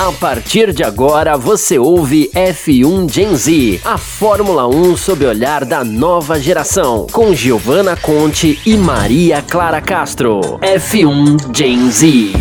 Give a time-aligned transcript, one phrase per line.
[0.00, 5.62] A partir de agora você ouve F1 Gen Z, a Fórmula 1 sob o olhar
[5.62, 10.40] da nova geração, com Giovanna Conte e Maria Clara Castro.
[10.60, 12.32] F1 Gen Z.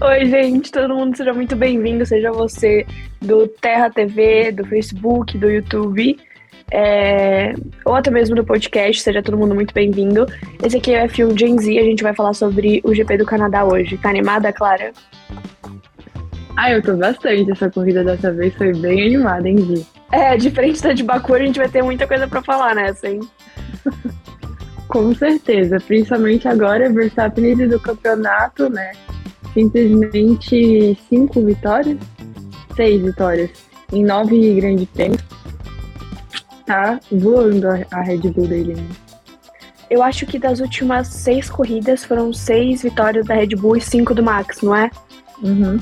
[0.00, 2.86] Oi, gente, todo mundo seja muito bem-vindo, seja você
[3.20, 6.16] do Terra TV, do Facebook, do YouTube
[6.70, 7.54] é,
[7.84, 10.26] ou até mesmo do podcast, seja todo mundo muito bem-vindo.
[10.62, 13.26] Esse aqui é o F1 Gen Z, a gente vai falar sobre o GP do
[13.26, 13.98] Canadá hoje.
[13.98, 14.92] Tá animada, Clara?
[16.56, 17.50] Ah, eu tô bastante.
[17.50, 19.84] Essa corrida dessa vez foi bem animada, hein?
[20.12, 23.20] É, diferente da de Baku, a gente vai ter muita coisa pra falar nessa, hein?
[24.88, 28.92] Com certeza, principalmente agora, Verstappen líder do campeonato, né?
[29.52, 31.98] Simplesmente cinco vitórias,
[32.76, 33.50] seis vitórias
[33.92, 35.22] em nove grandes prêmios
[36.66, 38.74] tá voando a Red Bull dele.
[38.74, 38.86] Né?
[39.90, 44.14] Eu acho que das últimas seis corridas foram seis vitórias da Red Bull e cinco
[44.14, 44.90] do Max, não é?
[45.42, 45.78] Uhum.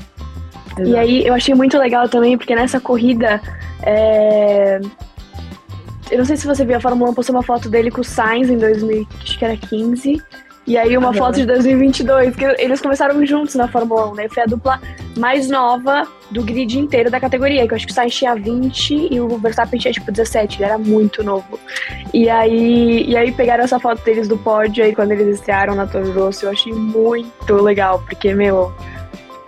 [0.85, 3.41] E aí eu achei muito legal também, porque nessa corrida.
[3.81, 4.79] É...
[6.11, 8.03] Eu não sei se você viu, a Fórmula 1 postou uma foto dele com o
[8.03, 10.21] Sainz em 2015.
[10.65, 14.29] E aí uma foto de 2022, que eles começaram juntos na Fórmula 1, né?
[14.29, 14.79] Foi a dupla
[15.17, 19.09] mais nova do grid inteiro da categoria, que eu acho que o Sainz tinha 20
[19.11, 21.59] e o Verstappen tinha tipo 17, ele era muito novo.
[22.13, 25.85] E aí, e aí pegaram essa foto deles do pódio aí quando eles estrearam na
[25.85, 28.73] Toro Rosso, eu achei muito legal, porque, meu,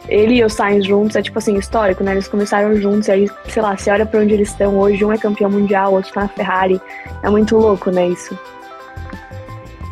[0.09, 2.11] ele e o Sainz juntos é tipo assim, histórico, né?
[2.11, 5.13] Eles começaram juntos, e aí, sei lá, você olha pra onde eles estão hoje, um
[5.13, 6.79] é campeão mundial, o outro tá na Ferrari.
[7.23, 8.37] É muito louco, né, isso?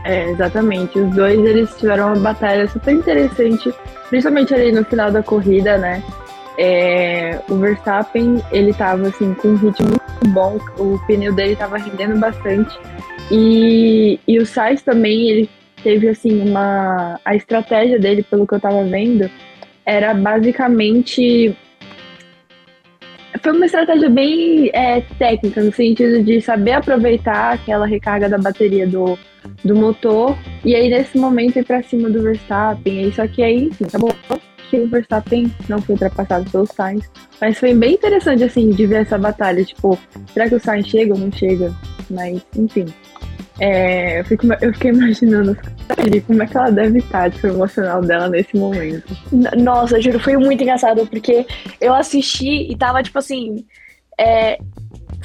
[0.04, 1.00] É, exatamente.
[1.00, 3.74] Os dois eles tiveram uma batalha super interessante,
[4.10, 6.04] principalmente ali no final da corrida, né?
[6.58, 11.78] É, o Verstappen ele tava assim com um ritmo muito bom, o pneu dele tava
[11.78, 12.78] rendendo bastante
[13.32, 15.50] e, e o Sainz também ele
[15.84, 19.28] teve assim uma a estratégia dele pelo que eu tava vendo
[19.84, 21.58] era basicamente
[23.42, 28.88] foi uma estratégia bem é, técnica no sentido de saber aproveitar aquela recarga da bateria
[28.88, 29.18] do
[29.64, 30.38] do motor.
[30.64, 33.12] E aí, nesse momento, ir pra cima do Verstappen.
[33.12, 34.16] Só que aí, enfim, acabou
[34.70, 37.10] que o Verstappen não foi ultrapassado pelo Sainz.
[37.40, 39.64] Mas foi bem interessante, assim, de ver essa batalha.
[39.64, 39.98] Tipo,
[40.34, 41.74] será que o Sainz chega ou não chega?
[42.10, 42.86] Mas, enfim.
[43.60, 45.58] É, eu, fico, eu fiquei imaginando
[46.26, 49.16] como é que ela deve estar, tipo, emocional dela nesse momento.
[49.58, 51.46] Nossa, juro, foi muito engraçado, porque
[51.80, 53.66] eu assisti e tava, tipo assim.
[54.20, 54.60] É,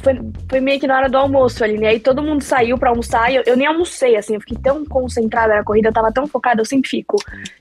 [0.08, 1.88] foi, foi meio que na hora do almoço ali, né?
[1.88, 4.84] Aí todo mundo saiu pra almoçar e eu, eu, nem almocei, assim, eu fiquei tão
[4.84, 7.16] concentrada na corrida, eu tava tão focada, eu sempre fico,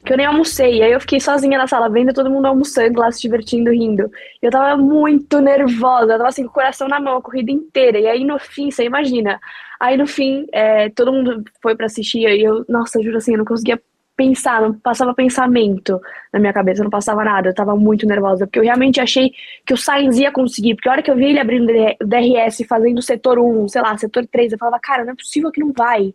[0.05, 0.81] que eu nem almocei.
[0.81, 4.09] Aí eu fiquei sozinha na sala, vendo todo mundo almoçando lá, se divertindo, rindo.
[4.41, 7.99] Eu tava muito nervosa, eu tava assim, com o coração na mão a corrida inteira.
[7.99, 9.39] E aí no fim, você imagina.
[9.79, 13.39] Aí no fim, é, todo mundo foi pra assistir e eu, nossa, juro assim, eu
[13.39, 13.79] não conseguia
[14.17, 16.01] pensar, não passava pensamento
[16.33, 19.31] na minha cabeça, não passava nada, eu tava muito nervosa, porque eu realmente achei
[19.63, 22.65] que o Sainz ia conseguir, porque a hora que eu vi ele abrindo o DRS
[22.67, 25.61] fazendo o setor 1, sei lá, setor 3, eu falava, cara, não é possível que
[25.61, 26.13] não vai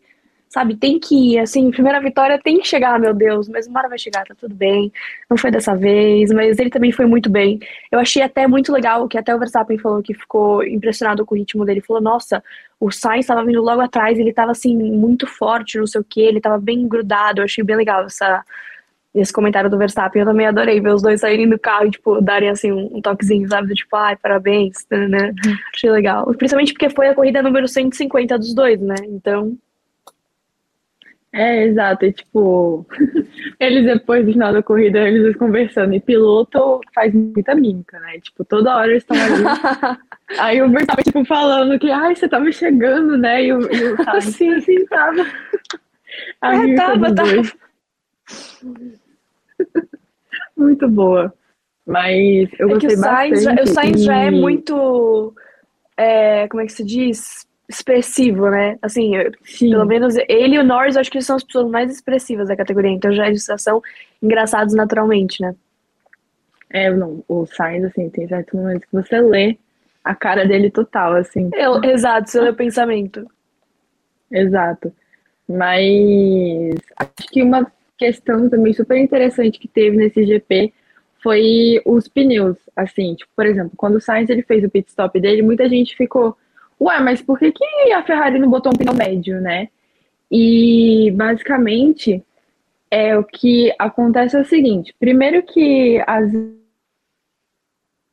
[0.53, 0.77] sabe?
[0.77, 3.99] Tem que ir, assim, primeira vitória tem que chegar, meu Deus, mas uma hora vai
[3.99, 4.93] chegar, tá tudo bem.
[5.29, 7.59] Não foi dessa vez, mas ele também foi muito bem.
[7.91, 11.39] Eu achei até muito legal que até o Verstappen falou que ficou impressionado com o
[11.39, 11.81] ritmo dele.
[11.81, 12.45] Falou, nossa,
[12.79, 16.21] o Sainz estava vindo logo atrás, ele estava assim, muito forte, não sei o que,
[16.21, 17.41] ele estava bem grudado.
[17.41, 18.45] Eu achei bem legal essa,
[19.15, 20.21] esse comentário do Verstappen.
[20.21, 23.49] Eu também adorei ver os dois saírem do carro e, tipo, darem, assim, um, toquezinho,
[23.49, 23.73] sabe?
[23.73, 25.33] Tipo, ai, parabéns, né?
[25.47, 25.57] Uhum.
[25.75, 26.27] Achei legal.
[26.35, 28.97] Principalmente porque foi a corrida número 150 dos dois, né?
[29.09, 29.57] Então,
[31.33, 32.05] é, exato.
[32.05, 32.87] E, tipo,
[33.59, 35.95] eles depois do final da corrida, eles conversando.
[35.95, 38.21] E piloto faz muita mímica, né?
[38.21, 39.99] Tipo, toda hora eles estão ali.
[40.39, 43.45] Aí o Verstappen, tipo, falando que, ai, você tava chegando, né?
[43.45, 45.27] E o, e o sim, sim, tava.
[46.43, 47.43] A é, tava, tava.
[50.57, 51.33] Muito boa.
[51.87, 53.63] Mas eu é gostei o Sainz, bastante.
[53.63, 54.05] o Sainz e...
[54.05, 55.35] já é muito.
[55.97, 57.47] É, como é que se diz?
[57.69, 58.79] Expressivo, né?
[58.83, 59.13] Assim,
[59.45, 59.71] Sim.
[59.71, 62.91] pelo menos ele e o Norris, acho que são as pessoas mais expressivas da categoria,
[62.91, 63.83] então já eles são
[64.23, 65.55] engraçados naturalmente, né?
[66.71, 69.59] É, não, o Sainz, assim, tem certos momentos que você lê
[70.03, 71.51] a cara dele total, assim.
[71.53, 73.27] Eu, exato, lê o pensamento.
[74.31, 74.93] Exato.
[75.47, 80.73] Mas acho que uma questão também super interessante que teve nesse GP
[81.23, 85.21] foi os pneus, assim, tipo, por exemplo, quando o Sainz ele fez o pit stop
[85.21, 86.37] dele, muita gente ficou
[86.83, 89.69] ué, mas por que, que a Ferrari não botou um pneu médio, né?
[90.31, 92.25] E basicamente
[92.91, 96.33] é o que acontece é o seguinte: primeiro que às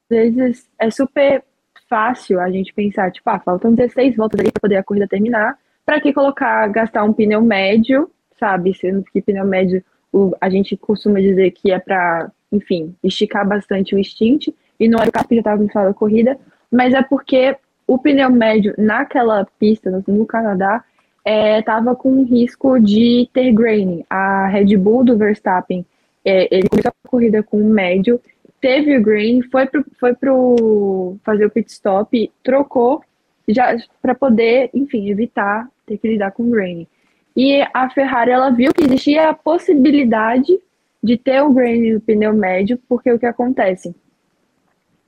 [0.09, 1.43] vezes é super
[1.89, 5.57] fácil a gente pensar, tipo, ah, faltam 16 voltas ali para poder a corrida terminar,
[5.85, 8.73] para que colocar, gastar um pneu médio, sabe?
[8.75, 9.83] Sendo que pneu médio
[10.13, 14.49] o, a gente costuma dizer que é para, enfim, esticar bastante o stint,
[14.79, 16.37] e não era o caso que já estava no final da corrida,
[16.71, 17.57] mas é porque
[17.89, 20.83] o pneu médio naquela pista, no, Canadá,
[21.25, 24.05] estava é, com risco de ter graining.
[24.07, 25.83] A Red Bull do Verstappen,
[26.23, 28.21] é, ele começou a corrida com um médio,
[28.61, 33.01] teve o grain, foi pro, foi pro fazer o pit stop, trocou
[33.47, 36.85] já para poder, enfim, evitar ter que lidar com grain.
[37.35, 40.59] E a Ferrari ela viu que existia a possibilidade
[41.01, 43.95] de ter o grain no pneu médio, porque o que acontece?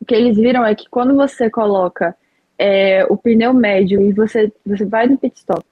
[0.01, 2.15] O que eles viram é que quando você coloca
[2.61, 5.65] é, o pneu médio e você, você vai no pit stop,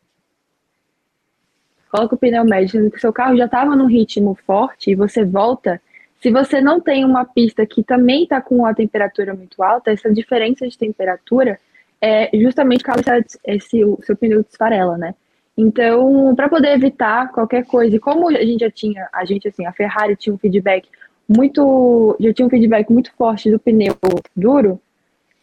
[1.91, 5.79] coloca o pneu médio, que seu carro já estava num ritmo forte e você volta,
[6.19, 10.11] se você não tem uma pista que também está com a temperatura muito alta, essa
[10.11, 11.59] diferença de temperatura
[12.01, 15.13] é justamente causa esse, o seu pneu desfarela, né?
[15.55, 19.65] Então, para poder evitar qualquer coisa, e como a gente já tinha, a gente assim,
[19.67, 20.89] a Ferrari tinha um feedback
[21.27, 23.95] muito, já tinha um feedback muito forte do pneu
[24.35, 24.81] duro,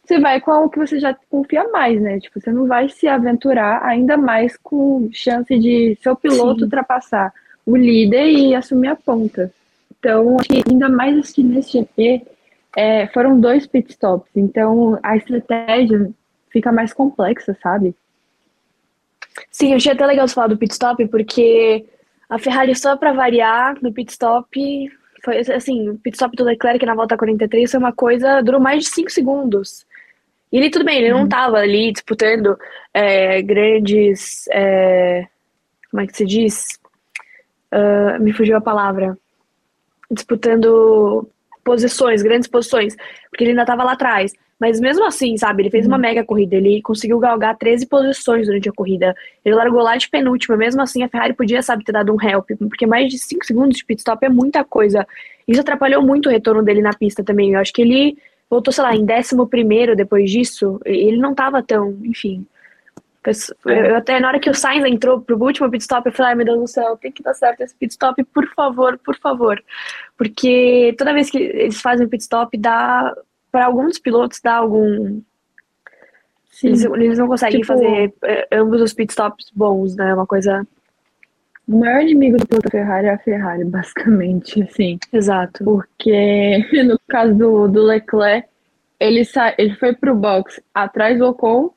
[0.06, 2.20] você vai com o que você já confia mais, né?
[2.20, 6.64] Tipo, você não vai se aventurar ainda mais com chance de seu piloto Sim.
[6.64, 7.32] ultrapassar
[7.64, 9.52] o líder e assumir a ponta.
[9.98, 12.22] Então, acho que ainda mais assim nesse GP,
[12.76, 14.30] é, foram dois pitstops.
[14.36, 16.10] Então, a estratégia
[16.50, 17.94] fica mais complexa, sabe?
[19.50, 21.84] Sim, eu achei até legal você falar do pitstop, porque
[22.28, 24.90] a Ferrari, só para variar, no pitstop,
[25.24, 28.90] foi assim, o pitstop do Leclerc na volta 43 foi uma coisa, durou mais de
[28.90, 29.84] 5 segundos.
[30.56, 31.18] E ele, tudo bem, ele uhum.
[31.18, 32.58] não estava ali disputando
[32.94, 34.48] é, grandes.
[34.50, 35.26] É,
[35.90, 36.80] como é que se diz?
[37.70, 39.18] Uh, me fugiu a palavra.
[40.10, 41.28] Disputando
[41.62, 42.96] posições, grandes posições,
[43.28, 44.32] porque ele ainda estava lá atrás.
[44.58, 45.92] Mas mesmo assim, sabe, ele fez uhum.
[45.92, 49.14] uma mega corrida, ele conseguiu galgar 13 posições durante a corrida.
[49.44, 52.48] Ele largou lá de penúltima, mesmo assim a Ferrari podia, sabe, ter dado um help,
[52.60, 55.06] porque mais de 5 segundos de pit stop é muita coisa.
[55.46, 57.52] Isso atrapalhou muito o retorno dele na pista também.
[57.52, 58.16] Eu acho que ele
[58.48, 62.46] voltou, sei lá, em décimo primeiro depois disso, ele não tava tão, enfim.
[63.64, 66.36] Eu, até na hora que o Sainz entrou pro último pit stop, eu falei, ai
[66.36, 69.62] meu Deus do céu, tem que dar certo esse pit stop, por favor, por favor.
[70.16, 73.14] Porque toda vez que eles fazem pit stop, dá.
[73.50, 75.20] Para alguns pilotos dá algum.
[76.62, 80.10] Eles, eles, não conseguem tipo, fazer eh, ambos os pit stops bons, né?
[80.10, 80.66] É uma coisa
[81.68, 84.98] o maior inimigo do piloto Ferrari é a Ferrari, basicamente, assim.
[85.12, 85.64] Exato.
[85.64, 88.48] Porque no caso do, do Leclerc,
[88.98, 91.70] ele, sa ele foi pro box atrás do Ocon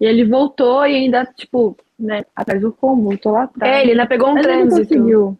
[0.00, 3.72] e ele voltou e ainda, tipo, né, atrás do Ocon, voltou lá atrás.
[3.72, 4.74] É, ele ainda pegou um mas trânsito.
[4.74, 5.38] Ele conseguiu.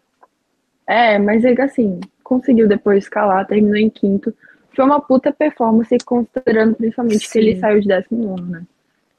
[0.85, 4.33] É, mas ele, assim, conseguiu depois escalar, terminou em quinto.
[4.75, 7.31] Foi uma puta performance, considerando principalmente Sim.
[7.31, 8.63] que ele saiu de décimo nono, né?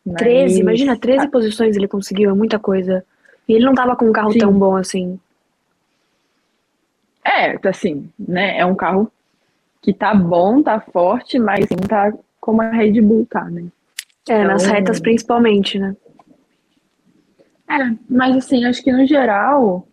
[0.04, 0.16] Mas...
[0.16, 3.04] 13, imagina, 13 posições ele conseguiu, é muita coisa.
[3.49, 4.38] E ele não tava com um carro Sim.
[4.38, 5.19] tão bom assim.
[7.25, 8.58] É, assim, né?
[8.58, 9.11] É um carro
[9.82, 13.64] que tá bom, tá forte, mas não tá como a Red Bull tá, né?
[14.29, 15.96] É, então, nas retas principalmente, né?
[17.69, 19.87] É, mas assim, acho que no geral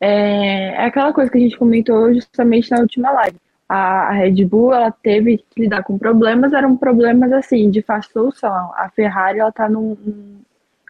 [0.00, 3.36] é, é aquela coisa que a gente comentou justamente na última live.
[3.68, 8.12] A, a Red Bull, ela teve que lidar com problemas, eram problemas assim, de fácil
[8.12, 8.72] solução.
[8.74, 10.37] A Ferrari, ela tá num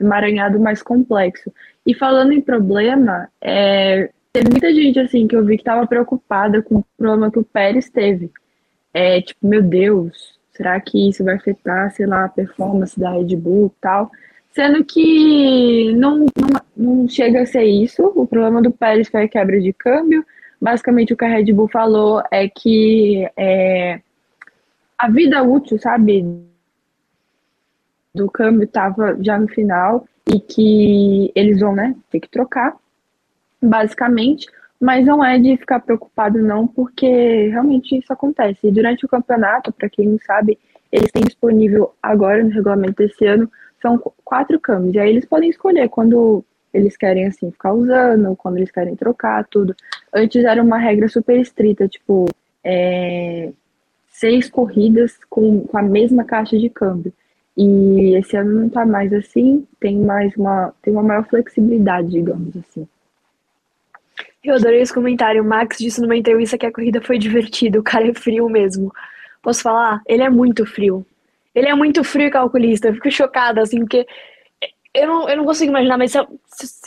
[0.00, 1.52] emaranhado mais complexo.
[1.86, 6.62] E falando em problema, é, teve muita gente assim que eu vi que estava preocupada
[6.62, 8.30] com o problema que o Pérez teve.
[8.92, 13.37] É, tipo, meu Deus, será que isso vai afetar, sei lá, a performance da Red
[13.37, 14.11] Bull e tal?
[14.52, 18.12] Sendo que não, não, não chega a ser isso.
[18.14, 20.25] O problema do Pérez foi a quebra de câmbio.
[20.61, 24.00] Basicamente, o que a Red Bull falou é que é,
[24.99, 26.25] a vida útil, sabe,
[28.18, 32.76] do câmbio estava já no final e que eles vão, né, ter que trocar,
[33.62, 34.46] basicamente,
[34.80, 38.66] mas não é de ficar preocupado não, porque realmente isso acontece.
[38.66, 40.58] E durante o campeonato, para quem não sabe,
[40.92, 45.50] eles têm disponível agora no regulamento desse ano, são quatro câmbios, e aí eles podem
[45.50, 49.75] escolher quando eles querem, assim, ficar usando, quando eles querem trocar, tudo.
[50.14, 52.26] Antes era uma regra super estrita, tipo,
[52.62, 53.50] é,
[54.08, 57.12] seis corridas com, com a mesma caixa de câmbio.
[57.60, 62.56] E esse ano não tá mais assim, tem mais uma, tem uma maior flexibilidade, digamos
[62.56, 62.86] assim.
[64.44, 65.42] Eu adorei esse comentário.
[65.42, 68.92] O Max disse numa entrevista que a corrida foi divertida, o cara é frio mesmo.
[69.42, 70.00] Posso falar?
[70.06, 71.04] Ele é muito frio.
[71.52, 72.88] Ele é muito frio e calculista.
[72.88, 74.06] Eu fico chocada, assim, porque
[74.94, 76.40] eu não, eu não consigo imaginar, mas se eu,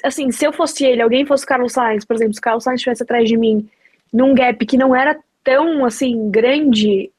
[0.05, 2.63] assim, se eu fosse ele, alguém fosse o Carlos Sainz, por exemplo, se o Carlos
[2.63, 3.67] Sainz estivesse atrás de mim
[4.11, 7.11] num gap que não era tão, assim, grande,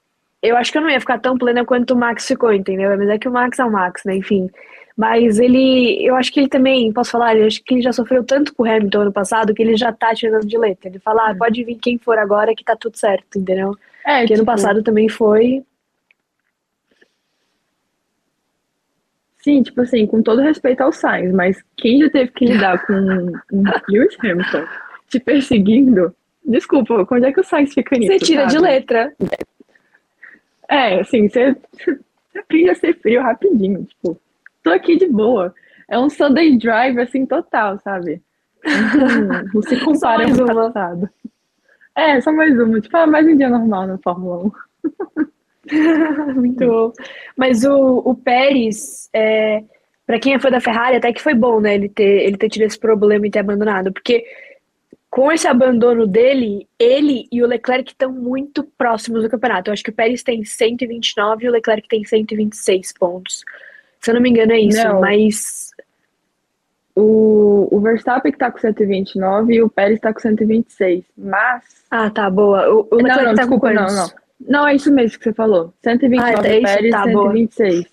[0.42, 2.96] eu acho que eu não ia ficar tão plena quanto o Max ficou, entendeu?
[2.98, 4.16] Mas é que o Max é o Max, né?
[4.16, 4.50] Enfim.
[4.96, 8.24] Mas ele, eu acho que ele também, posso falar, eu acho que ele já sofreu
[8.24, 10.88] tanto com o Hamilton ano passado que ele já tá tirando de letra.
[10.88, 13.76] Ele fala, ah, pode vir quem for agora que tá tudo certo, entendeu?
[14.04, 14.40] É, Porque tipo...
[14.40, 15.64] ano passado também foi.
[19.38, 22.92] Sim, tipo assim, com todo respeito ao Sainz, mas quem já teve que lidar com
[22.92, 24.64] um Lewis Hamilton
[25.08, 28.12] te perseguindo, desculpa, onde é que o Sainz fica nisso?
[28.12, 28.52] Você tira sabe?
[28.52, 29.12] de letra.
[30.72, 34.18] É, assim, você, você aprende a ser frio rapidinho, tipo
[34.62, 35.54] tô aqui de boa.
[35.88, 38.22] É um Sunday Drive, assim, total, sabe?
[38.64, 41.10] Não, não se compara com o passado.
[41.94, 42.80] É, só mais uma.
[42.80, 44.50] Tipo, ah, mais um dia normal na Fórmula
[45.68, 46.32] 1.
[46.40, 46.92] Muito bom.
[47.36, 49.62] Mas o, o Pérez, é,
[50.06, 51.74] para quem é fã da Ferrari, até que foi bom, né?
[51.74, 53.92] Ele ter, ele ter tido esse problema e ter abandonado.
[53.92, 54.24] Porque
[55.12, 59.68] com esse abandono dele, ele e o Leclerc estão muito próximos do campeonato.
[59.68, 63.44] Eu acho que o Pérez tem 129 e o Leclerc tem 126 pontos.
[64.00, 65.02] Se eu não me engano, é isso, não.
[65.02, 65.70] mas.
[66.96, 71.04] O, o Verstappen que tá com 129 e o Pérez tá com 126.
[71.18, 71.62] Mas.
[71.90, 72.66] Ah, tá, boa.
[72.70, 74.10] O, o não, não, tá desculpa, não, não.
[74.40, 75.74] Não, é isso mesmo que você falou.
[75.84, 77.86] 129 ah, é isso, Pérez, tá, 126.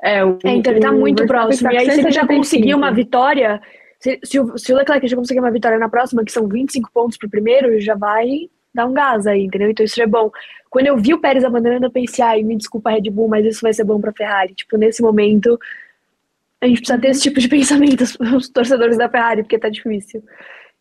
[0.00, 1.68] É, o, é, então ele tá muito próximo.
[1.68, 3.60] Tá e aí, se ele já conseguir uma vitória,
[4.02, 6.90] se, se, o, se o Leclerc já conseguir uma vitória na próxima, que são 25
[6.92, 9.70] pontos pro primeiro, já vai dar um gás aí, entendeu?
[9.70, 10.28] Então isso é bom.
[10.68, 13.60] Quando eu vi o Pérez abandonando, eu pensei, ai, me desculpa, Red Bull, mas isso
[13.62, 14.54] vai ser bom pra Ferrari.
[14.54, 15.56] Tipo, nesse momento,
[16.60, 18.02] a gente precisa ter esse tipo de pensamento,
[18.36, 20.20] os torcedores da Ferrari, porque tá difícil.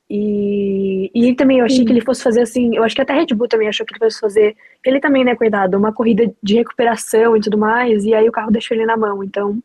[0.09, 1.85] E, e também eu achei Sim.
[1.85, 3.93] que ele fosse fazer assim, eu acho que até a Red Bull também achou que
[3.93, 8.15] ele fosse fazer, ele também, né, cuidado, uma corrida de recuperação e tudo mais, e
[8.15, 9.23] aí o carro deixou ele na mão.
[9.23, 9.61] Então,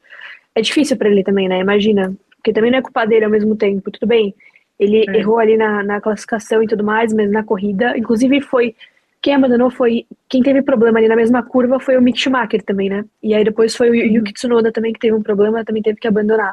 [0.55, 1.59] é difícil para ele também, né?
[1.59, 2.15] Imagina.
[2.47, 3.91] Porque também não é culpa dele ao mesmo tempo.
[3.91, 4.33] Tudo bem,
[4.79, 5.17] ele é.
[5.17, 8.77] errou ali na, na classificação e tudo mais, mas na corrida, inclusive foi.
[9.21, 10.07] Quem abandonou foi.
[10.29, 13.05] Quem teve problema ali na mesma curva foi o Mick Schumacher também, né?
[13.21, 14.19] E aí depois foi o uhum.
[14.19, 16.53] Yuki Tsunoda também, que teve um problema, também teve que abandonar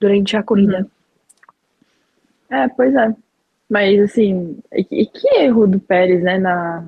[0.00, 0.84] durante a corrida.
[2.50, 2.56] Uhum.
[2.58, 3.14] É, pois é.
[3.68, 6.84] Mas assim, e que erro do Pérez, né, na,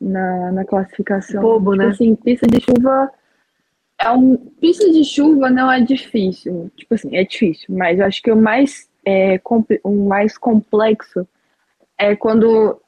[0.00, 1.42] na, na classificação.
[1.42, 1.88] Bobo, tipo né?
[1.88, 3.10] assim, pista de chuva.
[4.00, 6.70] É um, pista de chuva não é difícil.
[6.76, 9.40] Tipo assim, é difícil, mas eu acho que o mais é,
[9.84, 11.26] um mais complexo
[11.96, 12.80] é quando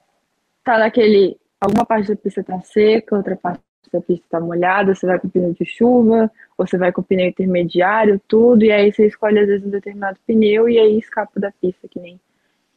[0.62, 1.37] tá naquele.
[1.61, 3.61] Alguma parte da pista tá seca, outra parte
[3.93, 7.26] da pista tá molhada, você vai com pneu de chuva, ou você vai com pneu
[7.26, 11.52] intermediário, tudo, e aí você escolhe às vezes um determinado pneu e aí escapa da
[11.52, 12.19] pista, que nem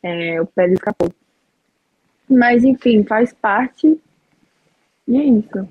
[0.02, 1.10] é, o pé escapou.
[2.30, 4.00] Mas enfim, faz parte.
[5.08, 5.68] E é isso.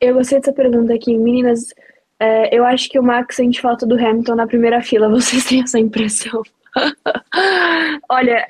[0.00, 1.74] Eu gostei dessa pergunta aqui, meninas.
[2.18, 5.08] É, eu acho que o Max sente falta do Hamilton na primeira fila.
[5.08, 6.42] Vocês têm essa impressão?
[8.08, 8.48] Olha,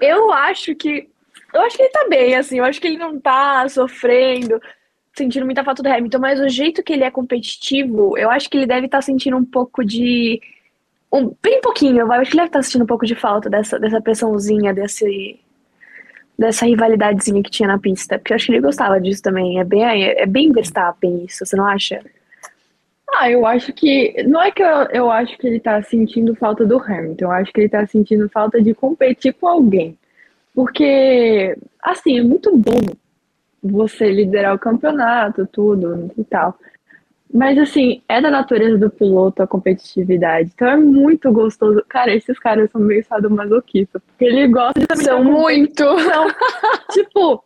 [0.00, 1.08] eu acho que.
[1.52, 2.58] Eu acho que ele tá bem, assim.
[2.58, 4.60] Eu acho que ele não tá sofrendo,
[5.14, 8.56] sentindo muita falta do Hamilton, mas o jeito que ele é competitivo, eu acho que
[8.56, 10.40] ele deve estar tá sentindo um pouco de.
[11.12, 13.48] Um, bem pouquinho, eu acho que ele deve estar tá sentindo um pouco de falta
[13.48, 15.38] dessa, dessa pressãozinha, desse,
[16.38, 18.18] dessa rivalidadezinha que tinha na pista.
[18.18, 19.58] Porque eu acho que ele gostava disso também.
[19.58, 22.00] É bem, é bem Verstappen isso, você não acha?
[23.14, 24.22] Ah, eu acho que.
[24.24, 27.52] Não é que eu, eu acho que ele tá sentindo falta do Hamilton, eu acho
[27.52, 29.96] que ele tá sentindo falta de competir com alguém.
[30.54, 32.80] Porque, assim, é muito bom
[33.62, 36.58] você liderar o campeonato, tudo e tal.
[37.32, 40.50] Mas assim, é da natureza do piloto a competitividade.
[40.54, 41.84] Então é muito gostoso.
[41.88, 44.00] Cara, esses caras são meio sadomasoquistas.
[44.06, 45.84] Porque eles gostam de São muito!
[46.92, 47.44] Tipo,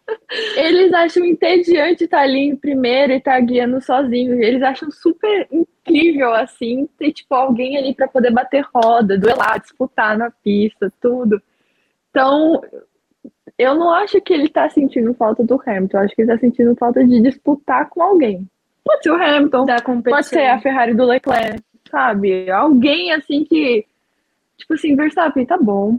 [0.56, 4.34] eles acham entediante estar ali em primeiro e estar tá guiando sozinho.
[4.42, 10.16] Eles acham super incrível, assim, ter, tipo, alguém ali para poder bater roda, duelar, disputar
[10.16, 11.42] na pista, tudo.
[12.10, 12.60] Então,
[13.58, 15.96] eu não acho que ele tá sentindo falta do Hamilton.
[15.96, 18.46] Eu acho que ele tá sentindo falta de disputar com alguém.
[18.84, 19.66] Pode ser o Hamilton,
[20.04, 22.50] pode ser a Ferrari do Leclerc, sabe?
[22.50, 23.84] Alguém assim que,
[24.56, 25.98] tipo assim, Verstappen, tá bom.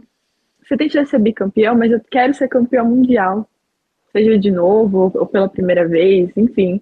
[0.63, 3.47] Você tem chance de ser bicampeão, mas eu quero ser campeão mundial.
[4.11, 6.81] Seja de novo, ou pela primeira vez, enfim.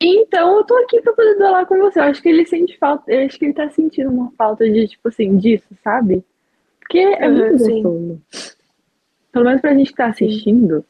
[0.00, 1.98] Então eu tô aqui pra poder duelar com você.
[1.98, 4.86] Eu acho que ele sente falta, eu acho que ele tá sentindo uma falta de,
[4.86, 6.24] tipo assim, disso, sabe?
[6.80, 8.22] Porque é uhum, muito gostoso.
[9.32, 10.84] Pelo menos pra gente que tá assistindo.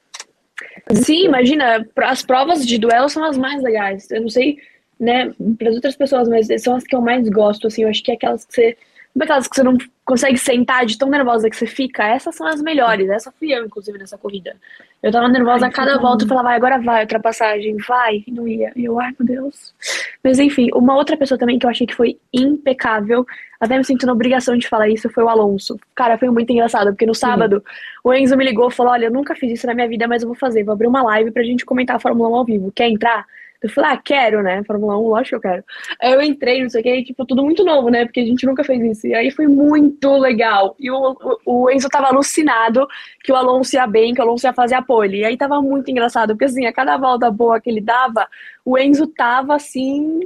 [0.93, 4.11] Sim, imagina, as provas de duelo são as mais legais.
[4.11, 4.59] Eu não sei,
[4.99, 8.03] né, para as outras pessoas, mas são as que eu mais gosto, assim, eu acho
[8.03, 8.77] que é aquelas que você
[9.23, 12.61] aquelas que você não consegue sentar de tão nervosa que você fica, essas são as
[12.61, 13.09] melhores.
[13.09, 14.57] Essa fui eu, inclusive, nessa corrida.
[15.03, 18.31] Eu tava nervosa ai, a cada volta, eu falava, vai, agora vai, ultrapassagem, vai, e
[18.33, 18.73] não ia.
[18.75, 19.75] E eu, ai, meu Deus.
[20.23, 23.25] Mas enfim, uma outra pessoa também que eu achei que foi impecável,
[23.61, 25.79] até me sinto na obrigação de falar isso, foi o Alonso.
[25.95, 28.01] Cara, foi muito engraçado, porque no sábado Sim.
[28.03, 30.23] o Enzo me ligou e falou: olha, eu nunca fiz isso na minha vida, mas
[30.23, 32.73] eu vou fazer, vou abrir uma live pra gente comentar a Fórmula 1 ao vivo.
[32.75, 33.27] Quer entrar?
[33.65, 34.63] Eu falei, ah, quero, né?
[34.65, 35.65] Fórmula 1, lógico que eu quero.
[36.03, 38.05] Aí eu entrei, não sei o que, tipo, tudo muito novo, né?
[38.05, 39.07] Porque a gente nunca fez isso.
[39.07, 40.77] E aí foi muito legal.
[40.79, 41.17] E o,
[41.47, 42.87] o, o Enzo tava alucinado
[43.23, 45.21] que o Alonso ia bem, que o Alonso ia fazer a pole.
[45.21, 48.29] E aí tava muito engraçado, porque assim, a cada volta boa que ele dava,
[48.65, 50.21] o Enzo tava assim,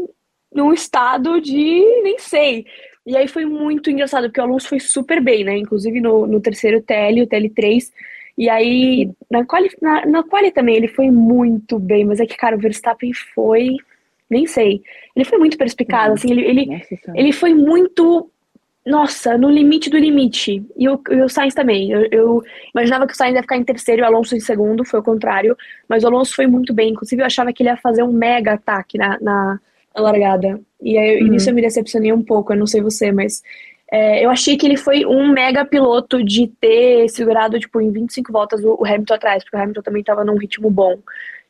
[0.52, 2.66] num estado de nem sei.
[3.07, 5.57] E aí foi muito engraçado, porque o Alonso foi super bem, né?
[5.57, 7.85] Inclusive no, no terceiro TL, o TL3.
[8.38, 12.37] E aí, na quali, na, na quali também, ele foi muito bem, mas é que,
[12.37, 13.71] cara, o Verstappen foi.
[14.30, 14.80] Nem sei.
[15.16, 16.83] Ele foi muito perspicaz, assim, ele, ele,
[17.16, 18.30] ele foi muito.
[18.87, 20.64] Nossa, no limite do limite.
[20.76, 21.90] E o, e o Sainz também.
[21.90, 22.42] Eu, eu,
[22.73, 25.02] imaginava que o Sainz ia ficar em terceiro e o Alonso em segundo, foi o
[25.02, 25.57] contrário.
[25.88, 26.90] Mas o Alonso foi muito bem.
[26.90, 29.61] Inclusive, eu achava que ele ia fazer um mega ataque na, na,
[29.95, 30.61] na largada.
[30.80, 31.28] E aí, uhum.
[31.28, 33.42] nisso eu me decepcionei um pouco, eu não sei você, mas
[33.90, 38.30] é, eu achei que ele foi um mega piloto de ter segurado, tipo, em 25
[38.30, 40.99] voltas o, o Hamilton atrás, porque o Hamilton também tava num ritmo bom.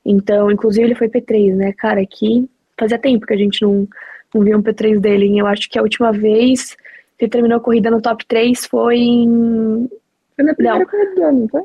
[0.04, 3.88] Então, inclusive, ele foi P3, né, cara, que fazia tempo que a gente não,
[4.32, 5.26] não via um P3 dele.
[5.26, 6.76] E eu acho que a última vez
[7.18, 9.88] que ele terminou a corrida no top 3 foi em...
[10.36, 10.86] Foi na primeira não.
[10.86, 11.62] corrida do ano, não foi?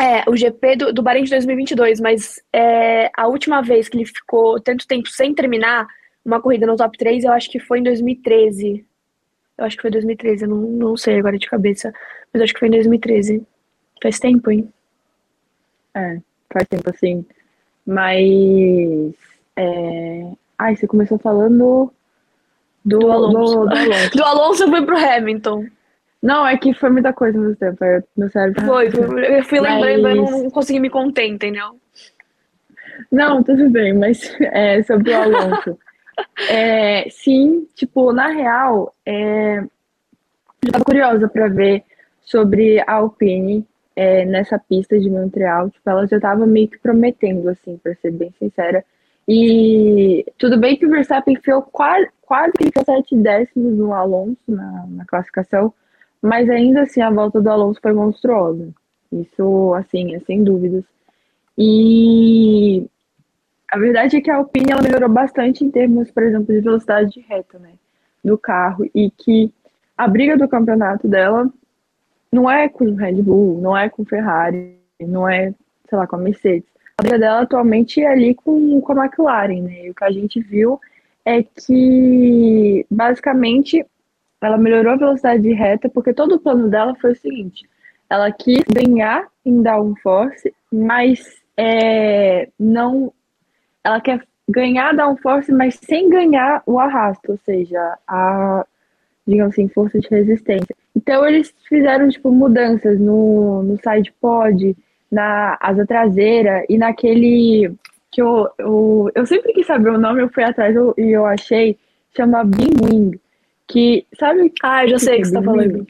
[0.00, 4.06] É, o GP do, do Bahrein de 2022, mas é, a última vez que ele
[4.06, 5.86] ficou tanto tempo sem terminar
[6.24, 8.84] uma corrida no top 3, eu acho que foi em 2013.
[9.58, 11.92] Eu acho que foi 2013, eu não, não sei agora de cabeça,
[12.32, 13.46] mas acho que foi em 2013.
[14.02, 14.72] Faz tempo, hein?
[15.94, 16.18] É,
[16.52, 17.24] faz tempo assim.
[17.86, 19.14] Mas.
[19.56, 20.32] É...
[20.58, 21.92] Ai, você começou falando
[22.84, 23.60] do, do Alonso.
[23.60, 24.10] Do, do Alonso.
[24.16, 25.66] do Alonso foi pro Hamilton.
[26.22, 27.78] Não, é que foi muita coisa no tempo.
[28.16, 28.64] Meu cérebro.
[28.64, 29.80] Foi, foi eu fui mas...
[29.80, 31.76] lembrando, eu não consegui me conter, entendeu?
[33.10, 35.78] Não, tudo bem, mas é, sobre o Alonso.
[36.48, 39.58] é, sim, tipo, na real, é,
[40.64, 41.84] eu tava curiosa para ver
[42.20, 43.66] sobre a Alpine
[43.96, 45.70] é, nessa pista de Montreal.
[45.70, 48.84] Tipo, ela já tava meio que prometendo, assim, pra ser bem sincera.
[49.28, 55.04] E tudo bem que o Verstappen enfiou quase, quase 37 décimos no Alonso na, na
[55.04, 55.72] classificação,
[56.20, 58.68] mas ainda assim, a volta do Alonso foi monstruosa.
[59.12, 60.84] Isso, assim, é sem dúvidas.
[61.56, 62.86] E
[63.72, 67.10] a verdade é que a Alpine ela melhorou bastante em termos, por exemplo, de velocidade
[67.10, 67.70] de reta, né?
[68.22, 68.84] Do carro.
[68.94, 69.50] E que
[69.96, 71.50] a briga do campeonato dela
[72.30, 75.54] não é com o Red Bull, não é com Ferrari, não é,
[75.88, 76.68] sei lá, com a Mercedes.
[76.98, 79.86] A briga dela atualmente é ali com, com a McLaren, né?
[79.86, 80.78] E o que a gente viu
[81.24, 83.86] é que, basicamente,
[84.38, 87.66] ela melhorou a velocidade de reta, porque todo o plano dela foi o seguinte:
[88.10, 93.10] ela quis ganhar em downforce, mas é, não.
[93.84, 98.66] Ela quer ganhar downforce, mas sem ganhar o arrasto, ou seja, a,
[99.26, 100.74] digamos assim, força de resistência.
[100.94, 104.76] Então eles fizeram tipo mudanças no, no side pod,
[105.10, 107.74] na asa traseira e naquele
[108.10, 111.24] que eu, eu, eu sempre quis saber o nome, eu fui atrás eu, e eu
[111.24, 111.78] achei,
[112.14, 113.20] chama Beam Wing.
[113.66, 114.52] Que, sabe?
[114.62, 115.86] Ah, eu já sei o que você tá falando.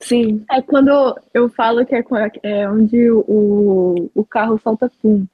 [0.00, 0.44] Sim.
[0.50, 2.04] É quando eu falo que é,
[2.42, 5.24] é onde o, o carro solta pum.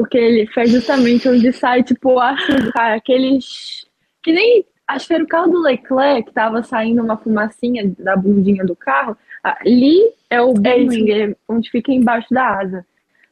[0.00, 2.18] Porque ele faz justamente onde sai, tipo,
[2.74, 3.86] aqueles.
[4.22, 4.64] Que nem.
[4.88, 8.74] Acho que era o carro do Leclerc que tava saindo uma fumacinha da bundinha do
[8.74, 9.16] carro.
[9.42, 12.86] Ali é o booming, é onde fica embaixo da asa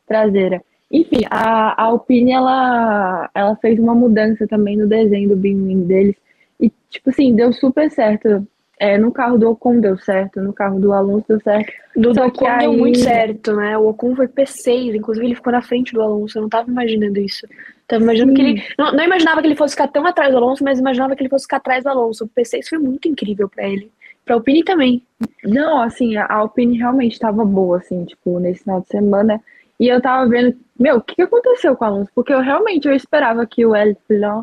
[0.07, 0.63] traseira.
[0.91, 6.17] Enfim, a, a Alpine ela, ela fez uma mudança também no desenho do beam deles
[6.61, 8.47] e, tipo assim, deu super certo.
[8.81, 11.73] É, no carro do Ocon deu certo, no carro do Alonso deu certo.
[11.97, 12.59] Do, do Ocon aí...
[12.61, 13.77] deu muito certo, né?
[13.77, 16.39] O Ocon foi P6, inclusive ele ficou na frente do Alonso.
[16.39, 17.47] Eu não tava imaginando isso.
[17.89, 18.37] Tava imaginando Sim.
[18.37, 18.65] que ele.
[18.79, 21.31] Não, não, imaginava que ele fosse ficar tão atrás do Alonso, mas imaginava que ele
[21.31, 22.25] fosse ficar atrás do Alonso.
[22.25, 23.91] O P6 foi muito incrível para ele.
[24.25, 25.03] Pra Alpine também.
[25.43, 29.41] Não, assim, a Alpine realmente tava boa, assim, tipo, nesse final de semana.
[29.81, 32.11] E eu tava vendo, meu, o que, aconteceu com o Alonso?
[32.15, 34.43] Porque eu realmente eu esperava que o El Pilon,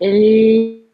[0.00, 0.84] ele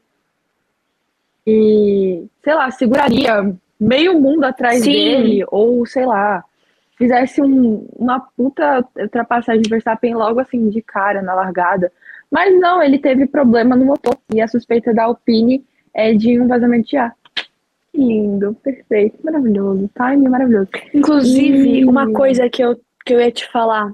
[1.47, 4.93] e, sei lá, seguraria meio mundo atrás Sim.
[4.93, 6.43] dele, ou sei lá,
[6.97, 11.93] fizesse um, uma puta ultrapassagem de Verstappen logo assim de cara na largada.
[12.31, 16.49] Mas não, ele teve problema no motor e a suspeita da Alpine é de um
[16.49, 17.15] vazamento de ar.
[17.95, 20.69] Lindo, perfeito, maravilhoso, time maravilhoso.
[20.93, 21.85] Inclusive, e...
[21.85, 23.93] uma coisa que eu, que eu ia te falar,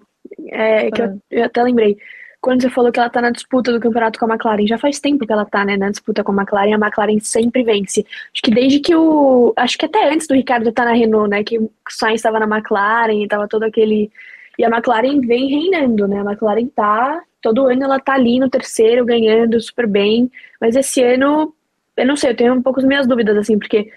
[0.48, 1.06] é, que ah.
[1.06, 1.96] eu, eu até lembrei
[2.42, 4.98] quando você falou que ela tá na disputa do campeonato com a McLaren, já faz
[4.98, 8.04] tempo que ela tá, né, na disputa com a McLaren, a McLaren sempre vence.
[8.32, 9.54] Acho que desde que o.
[9.56, 11.44] Acho que até antes do Ricardo estar tá na Renault, né?
[11.44, 14.10] Que o Sainz estava na McLaren e tava todo aquele.
[14.58, 16.20] E a McLaren vem reinando, né?
[16.20, 17.22] A McLaren tá.
[17.40, 20.28] Todo ano ela tá ali no terceiro, ganhando super bem.
[20.60, 21.54] Mas esse ano,
[21.96, 23.88] eu não sei, eu tenho um pouco as minhas dúvidas, assim, porque.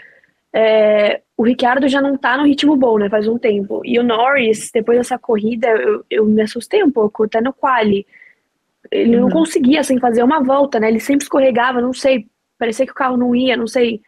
[0.53, 3.09] É, o Ricardo já não tá no ritmo bom, né?
[3.09, 3.81] Faz um tempo.
[3.83, 8.05] E o Norris, depois dessa corrida, eu, eu me assustei um pouco, tá no quali
[8.91, 9.23] ele Uhum.
[9.23, 10.87] não conseguia, assim, fazer uma volta, né?
[10.89, 14.01] Ele sempre escorregava, não sei, parecia que o carro não ia, não sei.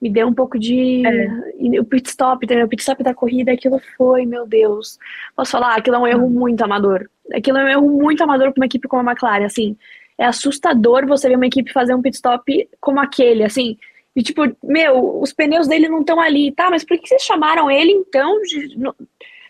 [0.00, 1.02] Me deu um pouco de.
[1.06, 1.28] É.
[1.58, 2.66] E o pit stop, entendeu?
[2.66, 4.98] O pit stop da corrida, aquilo foi, meu Deus.
[5.34, 5.76] Posso falar?
[5.76, 7.08] Aquilo é um erro muito amador.
[7.32, 9.76] Aquilo é um erro muito amador para uma equipe como a McLaren, assim.
[10.18, 13.78] É assustador você ver uma equipe fazer um pit stop como aquele, assim.
[14.14, 16.68] E tipo, meu, os pneus dele não estão ali, tá?
[16.70, 18.40] Mas por que vocês chamaram ele então?
[18.42, 18.94] de- no-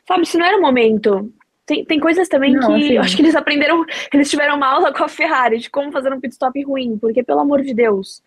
[0.06, 1.32] Sabe, se não era o momento.
[1.66, 4.66] Tem, tem coisas também Não, que assim- eu acho que eles aprenderam, eles tiveram uma
[4.66, 7.72] aula com a Ferrari de como fazer um pit stop ruim, porque pelo amor de
[7.72, 8.22] Deus.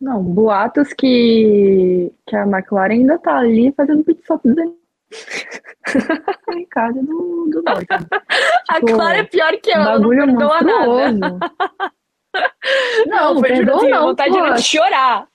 [0.00, 4.76] Não, boatos que, que a McLaren ainda tá ali fazendo pit stop do
[6.56, 7.86] em casa do, do Norte.
[8.68, 11.38] a Tipo, Clara é pior que ela, não perdoa nada.
[13.06, 14.54] Não, não perdoa assim, não, vontade pô.
[14.54, 15.28] de chorar.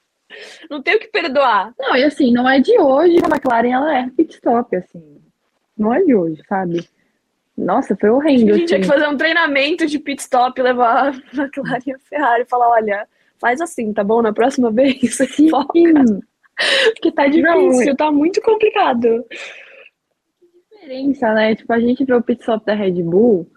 [0.70, 1.74] Não tenho o que perdoar.
[1.80, 5.22] Não, e assim, não é de hoje a McLaren ela é pit stop, assim.
[5.78, 6.88] Não é de hoje, sabe?
[7.58, 8.94] Nossa, foi A horrendo, gente tinha que assim.
[9.00, 11.10] fazer um treinamento de pit stop, levar a
[11.44, 13.08] McLaren e a Ferrari e falar, olha,
[13.40, 14.22] faz assim, tá bom?
[14.22, 15.50] Na próxima vez, Sim.
[15.50, 15.74] foca.
[16.94, 19.24] Porque tá difícil, tá muito complicado.
[20.72, 21.56] diferença, né?
[21.56, 23.48] Tipo, a gente vê o pit stop da Red Bull,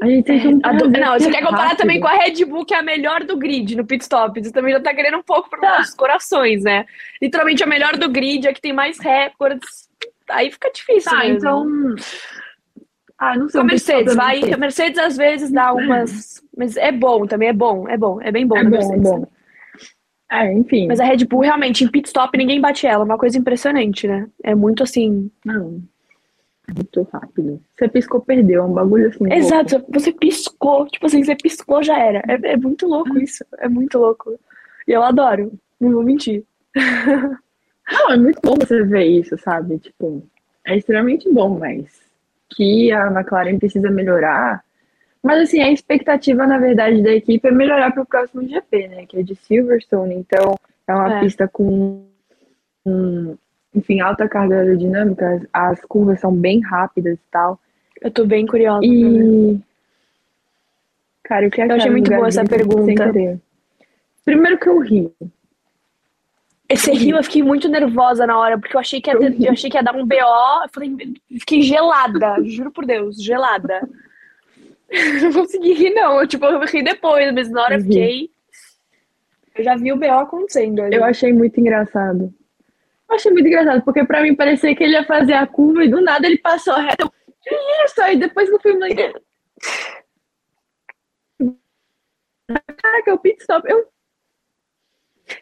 [0.00, 1.78] a gente um A do- prazer Não, você quer comparar rápido.
[1.78, 4.42] também com a Red Bull, que é a melhor do grid no pit stop.
[4.42, 5.78] Você também já tá querendo um pouco para Tá.
[5.78, 6.86] nossos corações, né?
[7.20, 9.87] Literalmente a melhor do grid, a que tem mais recordes.
[10.30, 11.10] Aí fica difícil.
[11.10, 11.36] Tá, mesmo.
[11.38, 11.94] então.
[13.18, 13.60] Ah, não sei.
[13.60, 14.52] A Mercedes, da vai.
[14.52, 16.42] A Mercedes às vezes dá umas.
[16.56, 18.78] Mas é bom também, é bom, é bom, é bem bom É na bom, é
[18.78, 19.02] Mercedes.
[19.02, 19.26] bom.
[20.30, 20.86] É, enfim.
[20.86, 23.04] Mas a Red Bull, realmente, em pit stop ninguém bate ela.
[23.04, 24.28] Uma coisa impressionante, né?
[24.42, 25.30] É muito assim.
[25.44, 25.82] Não.
[26.68, 27.62] É Muito rápido.
[27.74, 28.62] Você piscou, perdeu.
[28.62, 29.20] É um bagulho assim.
[29.24, 29.34] louco.
[29.34, 30.86] Exato, você piscou.
[30.86, 32.22] Tipo assim, você piscou, já era.
[32.28, 33.42] É, é muito louco isso.
[33.58, 34.38] É muito louco.
[34.86, 35.50] E eu adoro.
[35.80, 36.44] Não vou mentir.
[37.90, 39.78] Não, é muito bom você ver isso, sabe?
[39.78, 40.22] Tipo,
[40.64, 41.86] é extremamente bom, mas
[42.50, 44.62] que a McLaren precisa melhorar.
[45.22, 49.06] Mas assim, a expectativa, na verdade, da equipe é melhorar para o próximo GP, né?
[49.06, 50.14] Que é de Silverstone.
[50.14, 50.54] Então,
[50.86, 51.20] é uma É.
[51.20, 52.04] pista com,
[53.74, 55.46] enfim, alta carga aerodinâmica.
[55.52, 57.58] As curvas são bem rápidas e tal.
[58.00, 58.84] Eu tô bem curiosa.
[58.84, 59.58] E.
[61.24, 63.12] Cara, o que Eu achei muito boa essa pergunta.
[64.24, 65.12] Primeiro que eu ri.
[66.68, 69.52] Esse rio eu fiquei muito nervosa na hora, porque eu achei que ia, ter- eu
[69.52, 70.14] achei que ia dar um BO.
[70.16, 70.94] Eu falei,
[71.38, 73.88] fiquei gelada, juro por Deus, gelada.
[75.22, 76.20] Não consegui rir, não.
[76.20, 77.84] Eu, tipo, eu ri depois, mas na hora eu ri.
[77.84, 78.30] fiquei.
[79.56, 80.94] Eu já vi o BO acontecendo ali.
[80.96, 82.32] Eu achei muito engraçado.
[83.08, 85.88] Eu achei muito engraçado, porque pra mim parecia que ele ia fazer a curva e
[85.90, 87.02] do nada ele passou reto.
[87.04, 87.10] Eu,
[87.42, 87.54] Que
[87.84, 88.00] isso?
[88.02, 88.94] Aí depois fui falei,
[92.82, 93.68] Caraca, o pit stop.
[93.70, 93.86] Eu,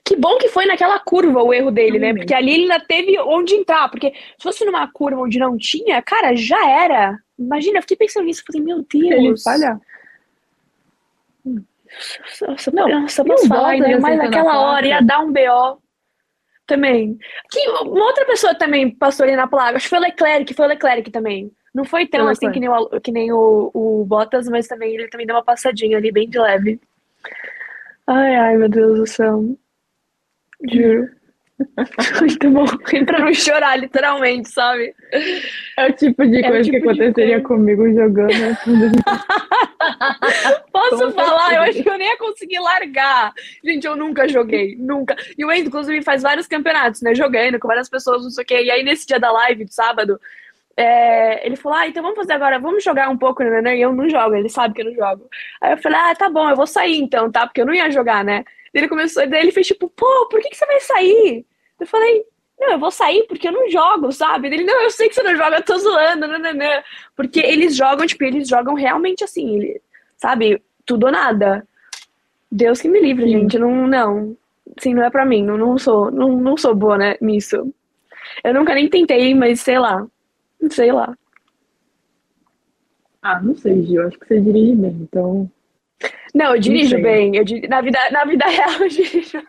[0.05, 2.07] Que bom que foi naquela curva o erro dele, né?
[2.07, 2.23] Realmente.
[2.23, 3.89] Porque ali ele ainda teve onde entrar.
[3.89, 7.19] Porque se fosse numa curva onde não tinha, cara, já era.
[7.39, 8.43] Imagina, eu fiquei pensando nisso.
[8.47, 9.43] Falei, meu ele Deus.
[9.43, 9.81] falha.
[12.47, 15.81] Nossa, Não, nossa, posso falar ainda, naquela hora ia dar um BO
[16.67, 17.17] também.
[17.51, 20.67] Que uma outra pessoa também passou ali na placa, acho que foi o Leclerc, foi
[20.67, 21.51] o Leclerc também.
[21.73, 24.95] Não foi tão Foi assim que nem, o, que nem o, o Bottas, mas também
[24.95, 26.81] ele também deu uma passadinha ali, bem de leve.
[28.07, 29.57] Ai, ai, meu Deus do céu.
[30.71, 31.09] Juro.
[32.21, 32.67] Muito bom.
[33.07, 34.95] Pra não chorar, literalmente, sabe?
[35.79, 38.29] É o tipo de É coisa que tipo de aconteceria comigo jogando.
[38.29, 38.57] né?
[40.71, 41.55] Posso falar?
[41.55, 43.33] Eu acho que eu nem ia conseguir largar.
[43.65, 45.17] Gente, eu nunca joguei, nunca.
[45.39, 47.15] E o Enzo, inclusive, faz vários campeonatos, né?
[47.15, 48.63] Jogando com várias pessoas, não sei o quê.
[48.65, 50.21] E aí, nesse dia da live de sábado,
[50.77, 53.77] é, ele falou: Ah, então vamos fazer agora, vamos jogar um pouco, né?
[53.77, 55.27] E eu não jogo, ele sabe que eu não jogo.
[55.61, 57.47] Aí eu falei: Ah, tá bom, eu vou sair então, tá?
[57.47, 58.45] Porque eu não ia jogar, né?
[58.77, 61.47] Ele começou, daí ele fez tipo: Pô, por que, que você vai sair?
[61.81, 62.25] Eu falei:
[62.59, 64.49] Não, eu vou sair porque eu não jogo, sabe?
[64.49, 66.83] Ele: Não, eu sei que você não joga, eu tô zoando, nananã.
[67.15, 69.81] Porque eles jogam, tipo, eles jogam realmente assim, ele,
[70.17, 70.63] sabe?
[70.85, 71.67] Tudo ou nada.
[72.51, 73.31] Deus que me livre, Sim.
[73.31, 73.59] gente.
[73.59, 74.37] Não, não.
[74.79, 75.43] Sim, não é pra mim.
[75.43, 77.73] Não, não sou, não, não sou boa, né, nisso.
[78.45, 80.07] Eu nunca nem tentei, mas sei lá.
[80.71, 81.17] Sei lá.
[83.23, 84.07] Ah, não sei, Gil.
[84.07, 85.51] Acho que você dirige bem, então.
[86.35, 87.37] Não, eu dirijo bem.
[87.37, 89.43] Eu, di- na, vida, na vida real, eu dirijo.